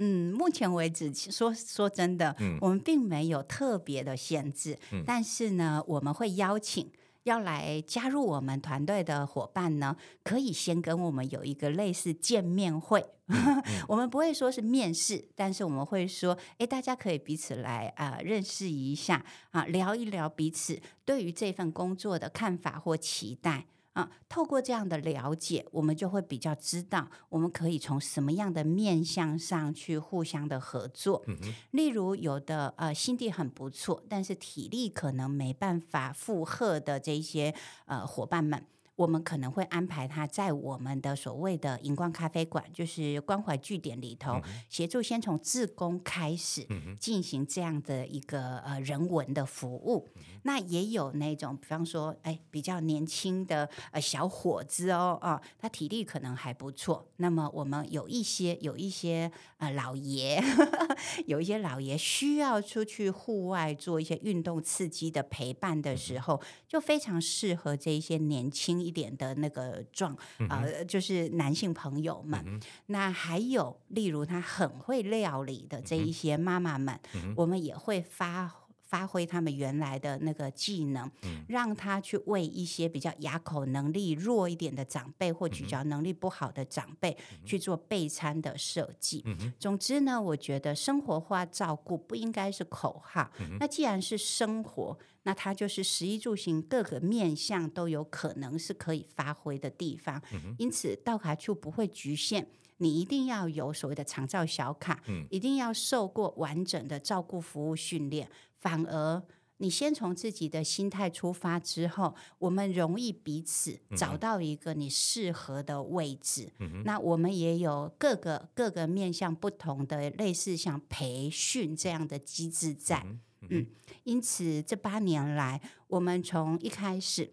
[0.05, 4.77] 嗯，目前为止，说说真的，嗯、我们并没有特别的限制。
[4.91, 6.91] 嗯、但是呢，我们会邀请
[7.23, 13.07] 要来加入我们团队的伙伴呢，可以先跟我们有一个类似见面会。
[13.29, 23.67] 嗯、 我们不会说是面试，但是我们会说，哎，大家可以彼此来啊、呃、认识一下啊，聊一聊彼此对于这份工作的看法或期待。
[23.93, 31.23] 啊，透过这样的了解，我们就会比较知道，我们可以从什么样的面向上去互相的合作。
[31.27, 31.37] 嗯、
[31.73, 38.65] 例如有的呃心地很不错，但是体力可能没办法负荷的这些呃伙伴们，
[38.97, 46.67] 我们可能会安排他在我们的所谓的荧光咖啡馆，就是关怀据点里头，协助先从自工开始
[47.01, 50.09] 进行这样的一个呃人文的服务。
[50.45, 57.09] 那也有那种，比方说，哎，比较年轻的呃小伙子哦，啊，他体力可能还不错。
[57.17, 60.43] 那么我们有一些有一些呃老爷，
[61.27, 70.17] 有一些老爷需要出去户外做一些运动刺激的陪伴的时候，就非常适合这一些年轻一点的那个壮
[70.51, 72.43] 呃，就是男性朋友们。
[72.47, 78.53] 嗯、那还有例如他很会料理的这一些妈妈们，嗯、我们也会发。
[78.93, 89.23] 发挥他们原来的那个技能，嗯、让他去为一些比较牙口能力弱一点的长辈或咀嚼能力不好的长辈去做备餐的设计。
[89.25, 93.31] 嗯、总之呢，我觉得生活化照顾不应该是口号。
[93.41, 100.21] 嗯、那既然是生活，那它就是食衣住行各个面向都有可能是可以发挥的地方。
[100.33, 102.49] 嗯、因此，道卡就不会局限。
[102.79, 108.29] 你一定要有所谓的长照小卡，嗯、一定要受过完整的照顾服务训练。
[108.59, 109.23] 反而，
[109.59, 116.51] 你先从自己的心态出发之后，我们容易彼此找到一个你适合的位置。
[116.59, 123.07] 嗯、那我们也有各个各个面向不同的类似像培训这样的机制在。
[123.49, 123.67] 嗯，
[124.05, 127.33] 因此这八年来，我们从一开始。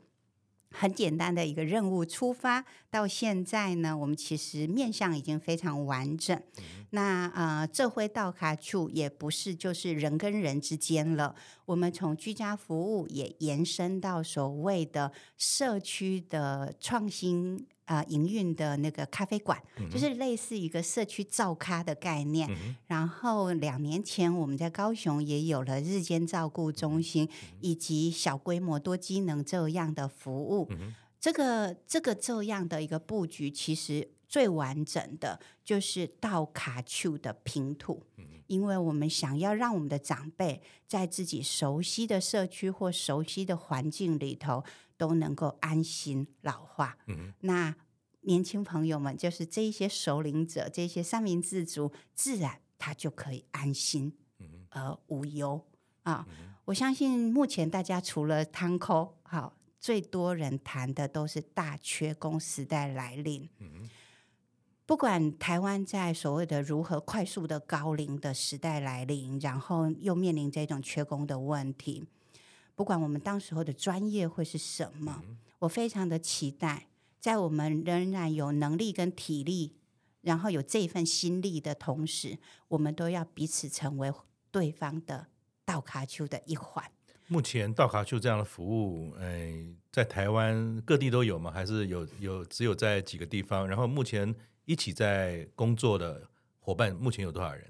[0.71, 6.39] 很简单的一个任务出发，到现在呢，我们其实面向已经非常完整。
[6.57, 11.33] 嗯、那呃，这回到卡处也不是就是人跟人之间了，
[11.65, 17.65] 我们从居家服务也延伸到所谓的社区的创新。
[17.89, 22.47] 啊，营运的那个咖啡馆，嗯、就是类似一个社区照咖的概念。
[22.51, 30.67] 嗯、然后两年前，我们在高雄也有了日间照顾中心，嗯、以及小规模多机能这样的服务。
[30.69, 38.03] 嗯、这个这个这样的一个布局，其实最完整的就是到卡丘的拼图。
[38.17, 44.63] 嗯、哼因为我们想要让我们的长辈在自己熟悉的社区或熟悉的环境里头。
[44.99, 46.97] 都能够安心老化。
[47.07, 47.73] 嗯、那
[48.23, 54.13] 年轻朋友们，就是这一些首领者，这些三明治族，自然他就可以安心
[54.69, 55.65] 而无忧
[56.03, 56.27] 啊！
[56.29, 63.49] 嗯、我相信目前大家除了汤扣，好，最多人谈的都是大缺工时代来临。
[63.59, 63.89] 嗯、
[64.85, 72.05] 不管台湾在所谓的如何快速的高龄的时代来临，然后又面临这种缺工的问题。
[72.79, 76.87] 不管我们当时候的专业会是什么，嗯、我非常的期待，
[77.19, 79.75] 在我们仍然有能力跟体力，
[80.21, 82.37] 然后有这份心力的同时，
[82.69, 84.09] 我们都要彼此成为
[84.49, 85.27] 对方的
[85.65, 86.89] 道卡丘的一环。
[87.27, 89.61] 目前道卡丘这样的服务，哎，
[89.91, 91.51] 在台湾各地都有吗？
[91.51, 93.67] 还是有有只有在几个地方？
[93.67, 96.25] 然后目前一起在工作的
[96.61, 97.69] 伙伴，目前有多少人？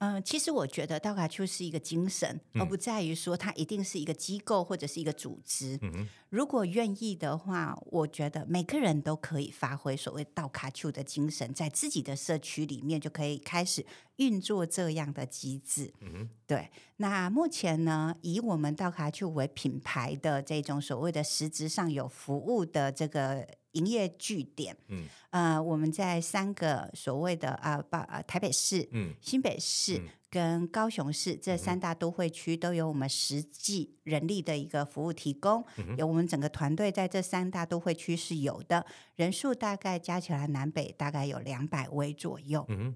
[0.00, 5.78] 嗯、呃，其实我觉得道卡丘是一个精神，而不在于说它一定是一个机构或者是一个组织。
[5.82, 13.84] 嗯、如果愿意的话，我觉得每个人都可以发挥所谓道卡丘的精神，在自己的社区里面就可以开始
[14.16, 15.92] 运作这样的机制。
[16.00, 16.70] 嗯、对。
[16.96, 23.46] 那目前呢，以我们道卡丘为品牌的这种所谓的实质上有服务的这个。
[23.72, 38.84] 营业据点，嗯，呃，我们在三个所谓的啊，把、呃、台北市、嗯，新北市跟高雄市这三大都会区都有我们实际人力的一个服务提供，嗯、有我们整个团队在这三大都会区是有的，
[39.16, 42.64] 人数大概加起来南北大概有两百位左右。
[42.68, 42.94] 嗯哼，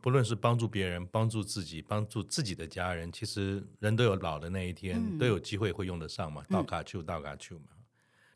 [0.00, 7.66] 不论是帮助别人、帮助自己、帮助自己的家人，其实人都有老的那一天，嗯、都有机会会用得上嘛，到卡丘，到卡丘嘛。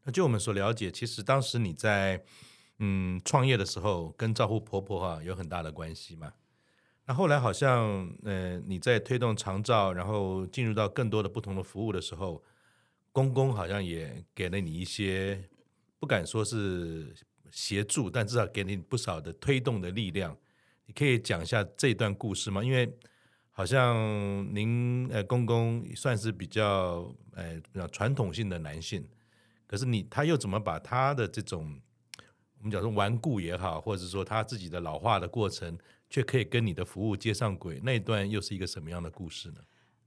[0.05, 2.25] 那就我们所了解，其实当时你在
[2.79, 6.33] 嗯创业的时候，跟照顾婆婆哈、有很大的关系嘛。
[7.07, 12.43] 那后来好像呃你在推动长照，然后进入到更多的不同的服务的时候，
[13.13, 15.49] 公公好像也给了你一些，
[15.99, 17.15] 不敢说是
[17.51, 20.37] 协助，但至少给你不少的推动的力量。
[20.87, 22.63] 你可以讲一下这段故事吗？
[22.65, 22.93] 因为
[23.51, 23.97] 好像
[24.53, 29.07] 您呃公公算是比较呃比较传统性的男性。
[29.73, 31.81] 可是你他又怎么把他的这种
[32.59, 35.79] 我们讲说顽固也好，或者是说他自己的老化的过程，
[36.11, 37.81] 却可以跟你的服务接上轨？
[37.83, 39.61] 那一段又是一个什么样的故事呢？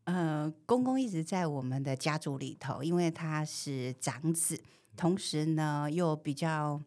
[0.03, 4.61] 呃，公公一直在我们的家族里头，因为他是长子，
[4.95, 6.79] 同时呢又比较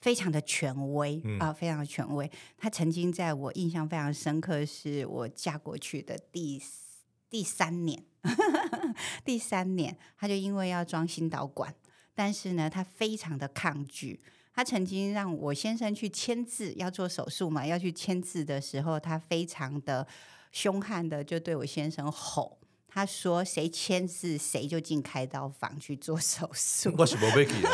[0.00, 2.30] 非常的权威啊、非常的权威。
[2.56, 6.58] 他曾经在我印象非常深刻，是我嫁过去的第
[7.28, 8.02] 第三年，
[9.26, 11.74] 第三年他就因为要装心导管。
[12.14, 14.20] 但是呢，他非常的抗拒。
[14.54, 20.06] 他曾经让我先生去签字，要做手术嘛，要去签字的时候，他非常的
[20.52, 22.56] 凶悍的就对我先生吼，
[22.86, 27.68] 他说：“谁签字，谁就进开刀房去做 手术。”我是不会去 的，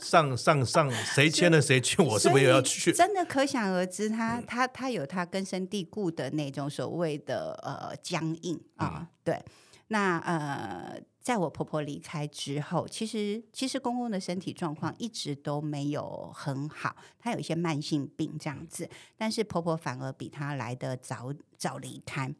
[0.00, 2.92] 上上上，谁签了谁去，我是没有要去。
[2.92, 9.40] 真的可想而知，他他他有他根深蒂固的那种所谓的呃僵硬啊，嗯、对。
[9.88, 22.32] 那呃，在我婆婆离开之后，其实其实公公的身体状况一直都没有很好，他有一些慢性病这样子，但是婆婆反而比他来的早早离开。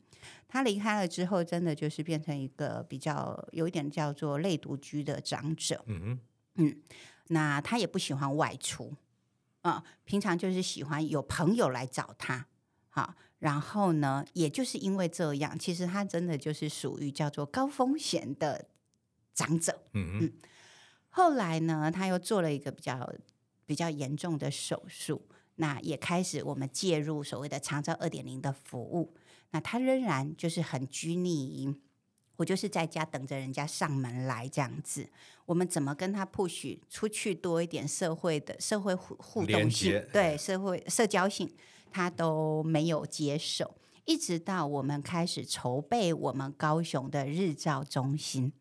[0.46, 5.82] 他离开了之后，真的就是变成一个比较有一点叫做类独居的长者。
[5.86, 6.20] 嗯
[7.28, 8.92] 那他也不喜欢外出，
[9.62, 12.48] 啊、呃，平常就是喜欢有朋友来找他，
[12.90, 13.14] 好。
[13.38, 18.66] 然后呢，也就是因为这样，其实他真的就是属于叫做高风险的
[19.34, 19.82] 长者。
[19.92, 20.32] 嗯嗯。
[21.10, 23.12] 后来呢，他又做了一个比较
[23.66, 25.22] 比较严重的手术，
[25.56, 29.14] 那也开始我们介入所谓的长照二点零的服务。
[29.50, 31.74] 那他仍然就是很拘泥于，
[32.36, 35.08] 我就是在家等着人家上门来这样子。
[35.46, 40.04] 我们怎么跟他 push 出去多一点社会的社会互互动性？
[40.12, 41.52] 对，社会社交性。
[41.96, 48.52] 他都没有接受，一直到我们开始筹备我们高雄的日照中心。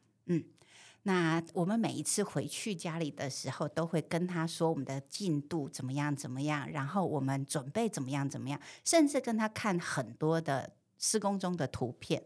[1.04, 12.24] 那我们每一次回去家里的时候，都会跟他说我们的进度怎么样怎么样，然后我们准备怎么样怎么样，甚至跟他看很多的施工中的图片。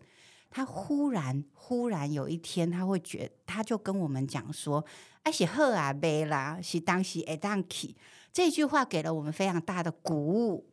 [0.49, 4.85] 他忽然忽然有一天，他会觉，他就跟我们讲说
[5.23, 7.95] ：“哎，是好啊，贝啦，是当时会当去。”
[8.31, 10.69] 这句话给了我们非常大的鼓舞。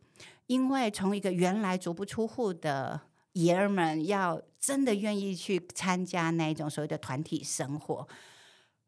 [0.47, 3.01] 因为从一个原来足不出户的
[3.33, 8.07] 爷儿们，要真的愿意去参加那一种所谓的团体生活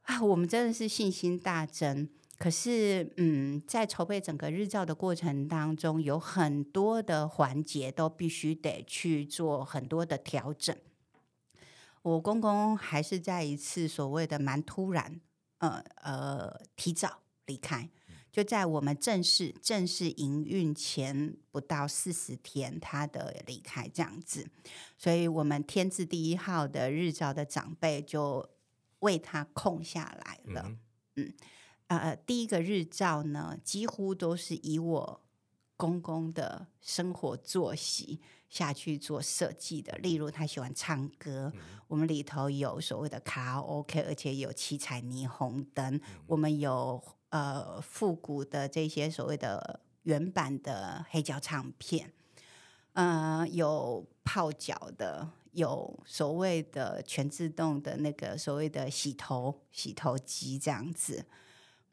[0.02, 2.10] 啊，我们真的是信心大增。
[2.40, 10.76] 可是，嗯，在筹备整个日照的过程当中，有很多的环节都必须得去做很多的调整。
[12.02, 15.22] 我公公还是在一次所谓的蛮突然，
[15.60, 17.90] 呃呃，提早离开。
[18.38, 24.48] 就在我们正式正式营运前不到四十天，他的离开这样子，
[24.96, 28.48] 所以我们天字第一号的日照的长辈就
[29.00, 30.78] 为他空下来了。
[31.16, 31.34] 嗯，
[31.88, 35.24] 嗯，呃，第一个日照呢，几乎都是以我
[35.76, 39.98] 公公的生活作息下去做设计的。
[39.98, 47.04] 例如，他喜欢唱歌，嗯、我们里头有所谓的卡拉 OK，而且有七彩霓虹灯，嗯、我们有。
[47.38, 52.12] 呃，复古的这些所谓的原版的黑胶唱片，
[52.94, 61.26] 呃，有泡脚的，有所谓的全自动的那个所谓的洗头洗头机这样子，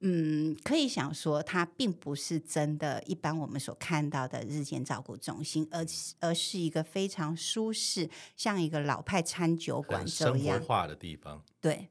[0.00, 5.84] 嗯，可以想说，它并不是真的一般我们所看到的日间照顾中心，而
[6.20, 11.90] 而是一个非常舒适，像一个老派餐酒馆这样生活化的地方，对。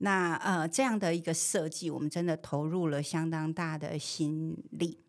[0.00, 5.00] 那呃，这样的一个设计，我们真的投入了相当大的心力，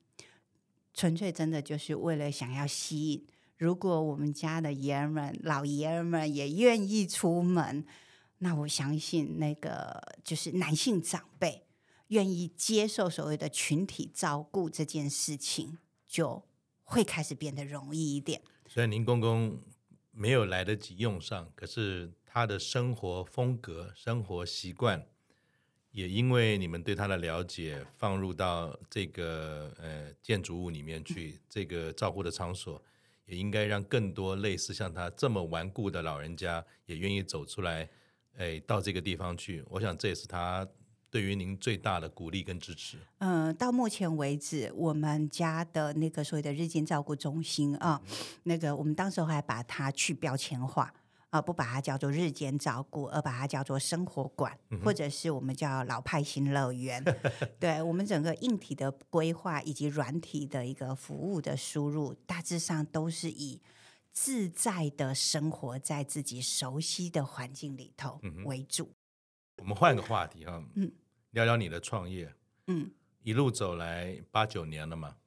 [0.95, 3.27] 纯粹真的就是为了想要吸引。
[3.57, 7.85] 如果我们家的爷儿们、老爷儿们也愿意出门，
[8.39, 11.67] 那我相信那个就是男性长辈
[12.07, 15.77] 愿意接受所谓的群体照顾这件事情，
[16.07, 16.43] 就
[16.83, 18.41] 会开始变得容易一点。
[18.65, 19.59] 虽然您公公
[20.09, 22.11] 没有来得及用上，可是。
[22.32, 25.03] 他的生活风格、生活习惯，
[25.89, 32.80] 也因为你们对他的了解，放入到这个呃建筑物里面去，这个照顾的场所，
[33.25, 37.89] 也应该让更多类似像他这么顽固的老人家，也愿意走出来，
[38.38, 39.63] 哎，到这个地方去。
[39.67, 40.67] 我想这也是他
[41.09, 42.99] 对于您最大的鼓励跟支持。
[43.17, 47.99] 嗯、到目前为止，我们家的那个所谓的日间照顾中心啊，
[48.43, 50.93] 那个我们当时候还把它去标签化。
[51.32, 57.03] 而不把它叫做日间照顾，而把它叫做生活馆，嗯、或者是我们叫老派新乐园。
[57.59, 63.61] 对，我们整个硬体的规划以及软体的一个服务的输入，大致上都是以
[64.11, 68.86] 自在的生活在自己熟悉的环境里头为主。
[68.86, 68.95] 嗯、
[69.57, 70.91] 我们换个话题哈，嗯，
[71.32, 72.34] 聊聊你的创业。
[72.65, 75.17] 嗯，一路走来八九年了嘛，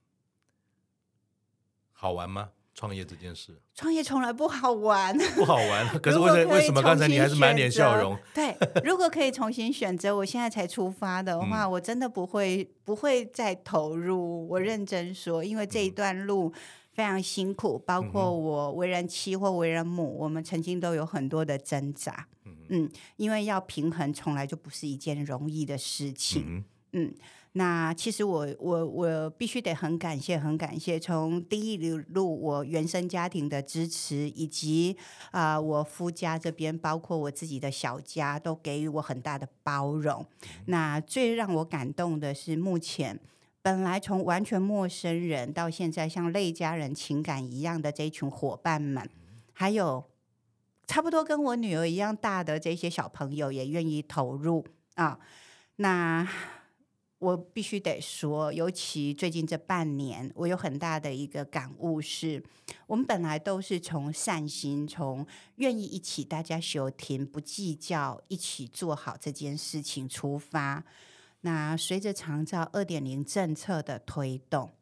[1.92, 2.50] 好玩吗？
[2.74, 5.86] 创业这件事，创业从来不好玩， 不好玩。
[6.00, 8.18] 可是为为什么刚才你还是满脸笑容？
[8.34, 14.48] 对，如果可以重新选择，我现在才出发的话，嗯、我真的不会不会再投入。
[14.48, 16.52] 我认真说，因为这一段路
[16.92, 22.26] 非常辛苦，包括我为人妻或为人母，我们曾经都有很多的挣扎。
[22.44, 26.42] 嗯，嗯，因为要平衡，从来就不是一件容易的事情。
[26.46, 27.14] 嗯，嗯，
[27.52, 34.96] 那其实我我我必须得很感谢，很感谢从第一路我原生家庭的支持，以及
[35.30, 40.24] 啊、呃、我夫家这边，包括我自己的小家，都给予我很大的包容。
[40.42, 43.20] 嗯、那最让我感动的是，目前
[43.60, 49.08] 本来从完全陌生人到现在像类家人情感一样的这一群伙伴们，
[49.52, 50.04] 还有。
[50.84, 55.18] 差不多跟我女儿一样大的这些小朋友也愿意投入啊，
[55.76, 56.28] 那
[57.22, 62.42] 我必须得说，尤其最近这半年，我有很大的一个感悟是，
[62.88, 70.84] 我们本来都是从善心，从愿意一起大家休庭不计较，一起做好这件事情出发。
[71.42, 74.72] 那随着长照二点零政策的推动，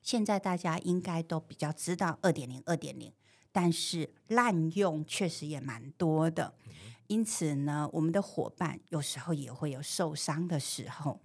[0.00, 3.12] 现在大家应该都比较知道二点零，二点零。
[3.52, 6.54] 但是滥用确实也蛮多的，
[7.08, 11.20] 因此呢，我们的伙伴有时候也会有受伤的时候。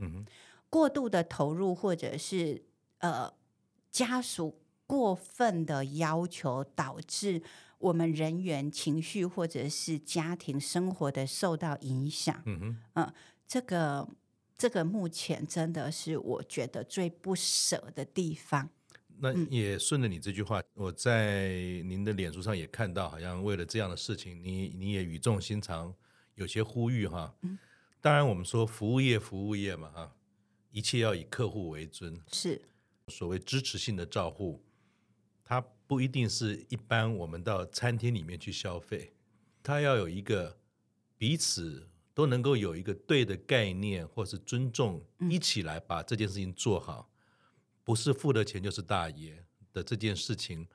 [0.70, 2.64] 过度的投入或者是
[3.00, 3.30] 呃
[3.90, 7.44] 家属过分的要求，导致
[7.78, 12.42] 我们人员情绪或者是家庭生活的受到影响。
[12.46, 13.14] 嗯哼，呃，
[13.46, 14.08] 这个
[14.58, 18.70] 这个目前真的是我觉得最不舍的地方。
[19.24, 21.52] 那也顺着你这句话，我在
[21.86, 25.94] 您的脸书上也看到，好像为了这样的事情，你你也语重心长，
[26.34, 27.32] 有些呼吁哈。
[28.02, 30.16] 当然，我们说服务业，服务业嘛哈，
[30.72, 32.20] 一切要以客户为尊。
[32.32, 32.60] 是
[33.10, 34.60] 所谓支持性的照护，
[35.44, 39.14] 它不一定是一般我们到餐厅里面去消费，
[39.62, 40.58] 它要有一个
[41.20, 47.11] 彼此都能够有一个对的概念，或是尊重，一起来把这件事情做好。
[47.84, 50.68] 不是付的钱就是大爷的这件事情，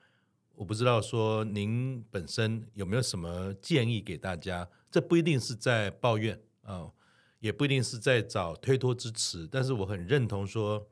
[0.55, 4.69] 我不知道说您本身有没有什么建议给大家？
[4.89, 6.93] 这不一定是在抱怨啊、哦，
[7.39, 9.47] 也不一定是在找推脱之词。
[9.51, 10.89] 但是我很认同说，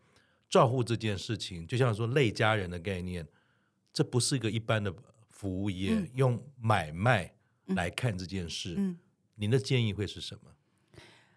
[0.49, 3.27] 照护这件事情，就像说累家人的概念，
[3.91, 4.93] 这不是一个一般的
[5.29, 7.35] 服务业，嗯、用买卖
[7.65, 8.75] 来看这件事。
[8.77, 8.97] 嗯、
[9.35, 10.54] 您的建议会是什么？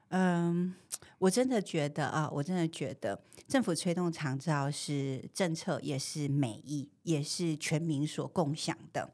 [0.08, 0.74] 嗯，
[1.18, 9.12] 我真的觉得啊，我真的觉得政府推动长照是政策，也是美意，也是全民所共享的。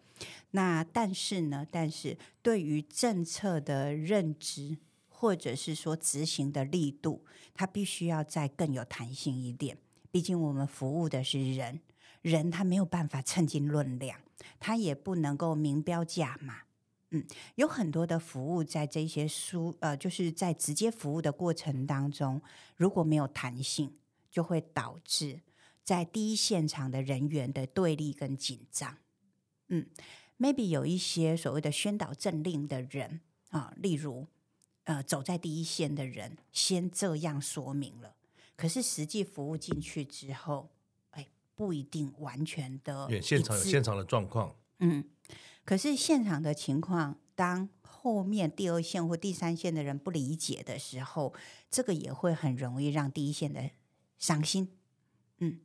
[0.53, 4.79] 那但是呢，但是对于政策的认知，
[5.09, 9.77] 或者是说执行的力度，它必须要再更有弹性一点。
[10.13, 11.81] 毕竟我们服务的是人，
[12.23, 14.21] 人他没有办法称斤论两，
[14.61, 16.59] 他也不能够明标价嘛。
[17.15, 22.43] 嗯，有很多的服务在这些书呃，就是在直接服务的过程当中，
[22.77, 23.97] 如果没有弹性，
[24.29, 25.41] 就会导致
[25.85, 28.99] 在第一现场的人员的对立跟紧张。
[29.69, 29.87] 嗯
[30.41, 34.27] ，maybe 有一些所谓的宣导政令的人啊，例如
[34.83, 38.17] 呃，走在第一线的人先这样说明了，
[38.57, 40.69] 可是实际服务进去之后，
[41.11, 43.07] 哎，不一定完全的。
[43.07, 44.53] 对，现场有现场的状况。
[44.79, 45.05] 嗯。
[45.64, 51.33] 可是现场的情况，当后面第二线或第三线的人不理解的时候，
[51.70, 53.70] 这个也会很容易让第一线的
[54.18, 54.68] 伤心。
[55.39, 55.59] 嗯，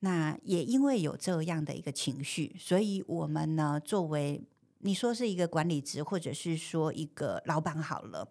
[0.00, 4.42] 那也因为有这样的一个情绪，所以我们呢，作为
[4.78, 8.28] 你说是一个管理职，或者是说一个老板好了，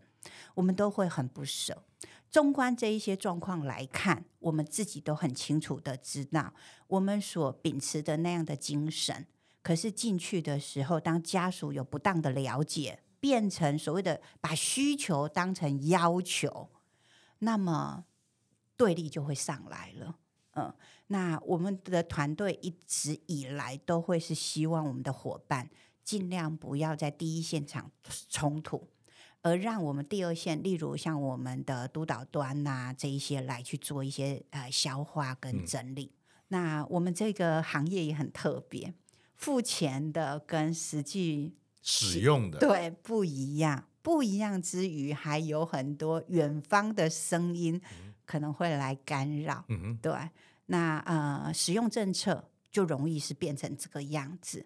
[0.56, 1.82] 我们都会很不舍。
[2.30, 6.54] 纵观这一些状况来看，我们自己都很清楚的知道，
[6.88, 9.26] 我们所秉持的那样的精神。
[9.66, 16.70] 可是进去的时候，当家属有不当的了解，变成所谓的把需求当成要求，
[17.40, 18.06] 那么
[18.78, 20.20] 对立就会上来了。
[20.54, 20.72] 嗯，
[21.08, 25.68] 那我们的团队一直以来都会是希望我们的伙伴
[26.04, 27.92] 尽量不要在第一现场
[28.30, 28.88] 冲突，
[29.42, 36.12] 而让我们第二线，例如像我们的督导端呐、啊、这一些来去做一些呃消化跟整理。
[36.14, 38.94] 嗯、那我们这个行业也很特别。
[39.36, 47.80] 付钱的跟实际使用的对不一样，不一样之余，还有很多远方的声音
[48.26, 49.66] 可能会来干扰。
[49.68, 50.14] 嗯哼，对，
[50.68, 54.66] 那呃，使用政策就容易是变成这个样子。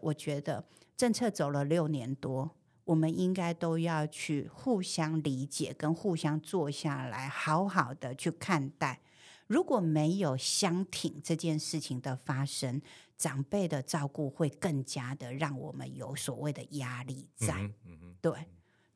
[0.00, 0.64] 我觉得
[0.96, 2.50] 政策走了六年多，
[2.84, 9.00] 我们应该都要去互相理解，跟互相坐下来，好好的去看待。
[9.46, 12.82] 如果没有相挺这件事情的发生，
[13.18, 17.54] 长辈的照顾会更加的让我们有所谓的压力在。
[17.54, 18.32] 嗯嗯嗯、对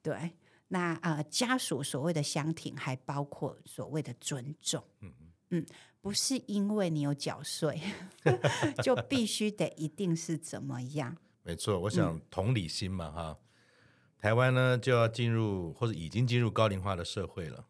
[0.02, 0.30] 对，
[0.68, 4.82] 那呃家属所谓的相挺，还包括所谓的尊重。
[5.00, 5.12] 嗯
[5.50, 5.66] 嗯，
[6.00, 7.78] 不是因为你有缴税，
[8.82, 11.16] 就必须得一定是怎么样？
[11.42, 13.46] 没错，我想同理心嘛，哈、嗯。
[14.18, 17.66] 台湾呢就要进入或者已经进入高龄化的社会了。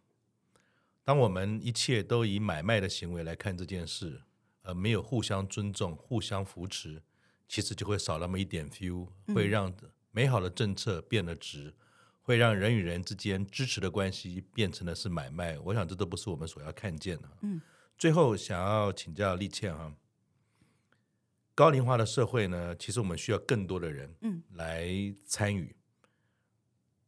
[1.03, 4.23] 当我们一切都以买卖的行为来看这件事，
[4.63, 7.03] 而没有互相尊重、互相扶持，
[7.49, 9.75] 其实就会少那么一点 feel，会让
[10.11, 11.75] 美好的政策变得值，
[12.23, 15.59] 会让人与人之间支持的关系变成的是买卖。
[15.59, 17.29] 我想这都不是我们所要看见的。
[17.43, 17.61] 嗯，
[17.99, 19.95] 最后想要请教丽倩哈，
[21.55, 24.89] 高龄化的社会呢，其实我们需要更多的人嗯来
[25.27, 25.75] 参与。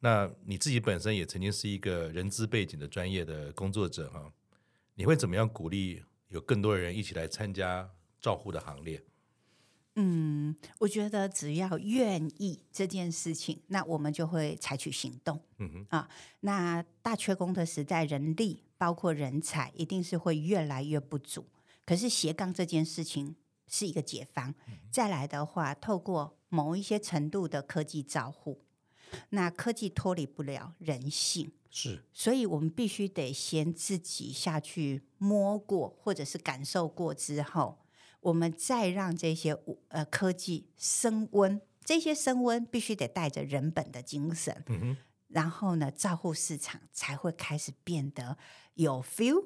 [0.00, 4.30] 那你自己本身也曾经是一个人资背景的专业的工作者哈，
[4.94, 6.02] 你会怎么样鼓励
[6.34, 7.88] 有更多的人一起来参加
[8.20, 9.00] 照护的行列？
[9.94, 15.40] 嗯，我觉得只要愿意这件事情，那我们就会采取行动。
[15.58, 16.10] 嗯哼啊，
[16.40, 21.46] 那大缺工的时代，人力包括人才一定是会越来越不足。
[21.86, 23.36] 可是斜杠这件事情
[23.68, 24.50] 是一个解放。
[24.66, 28.64] 嗯、再来的话，透过某一些程度的科技照护。
[29.28, 37.80] 那科技脱离不了人性，是，所以我们必须得先自己下去摸过，或者是感受过之后，
[38.20, 39.58] 我们再让这些
[39.88, 41.60] 呃科技升温。
[41.84, 44.96] 这些升温必须得带着人本的精神，嗯哼，
[45.26, 48.38] 然后呢，照护市场才会开始变得
[48.74, 49.44] 有 feel。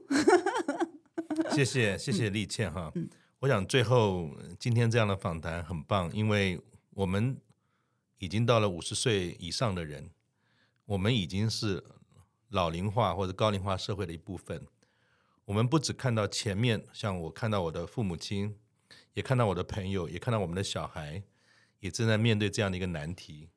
[1.57, 3.09] 谢谢谢谢丽倩哈，嗯，
[3.39, 6.61] 我想最后今天这样的访谈很棒，因为
[6.91, 7.41] 我们。
[8.21, 10.11] 已经到了五十岁以上的人，
[10.87, 11.85] 我们已经是
[12.49, 14.67] 老龄化或者高龄化社会的一部分。
[15.45, 18.57] 我们不只看到前面，像我看到我的父母亲，
[19.15, 21.23] 也看到我的朋友，也看到我们的小孩，
[21.81, 23.49] 也正在面对这样的一个难题。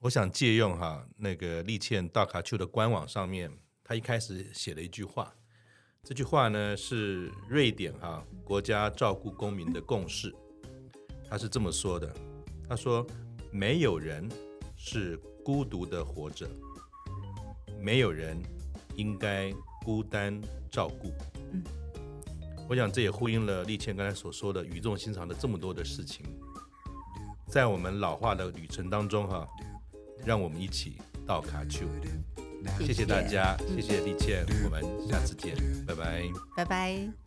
[0.00, 3.50] 我想借用哈那个丽倩道卡丘的官网上面，
[3.82, 5.34] 他一开始写了一句话，
[6.02, 10.34] 这句话呢是瑞典哈国家照顾公民的共识，
[11.28, 12.14] 他是这么说的，
[12.68, 13.06] 他说。
[13.56, 14.28] 没有人
[14.74, 16.50] 是孤独的活着，
[17.84, 18.40] 没有人
[18.96, 19.52] 应该
[19.84, 21.12] 孤单照顾。
[21.52, 21.62] 嗯，
[22.66, 26.24] 我想这也呼应了丽倩刚才所说的语重心长的这么多的事情，
[27.46, 29.46] 在我们老化的旅程当中，哈，
[30.24, 31.86] 让我们一起到卡丘。
[32.80, 35.54] 谢谢大家，谢谢丽倩，我们下次见，
[35.86, 36.22] 拜拜，
[36.56, 37.23] 拜拜。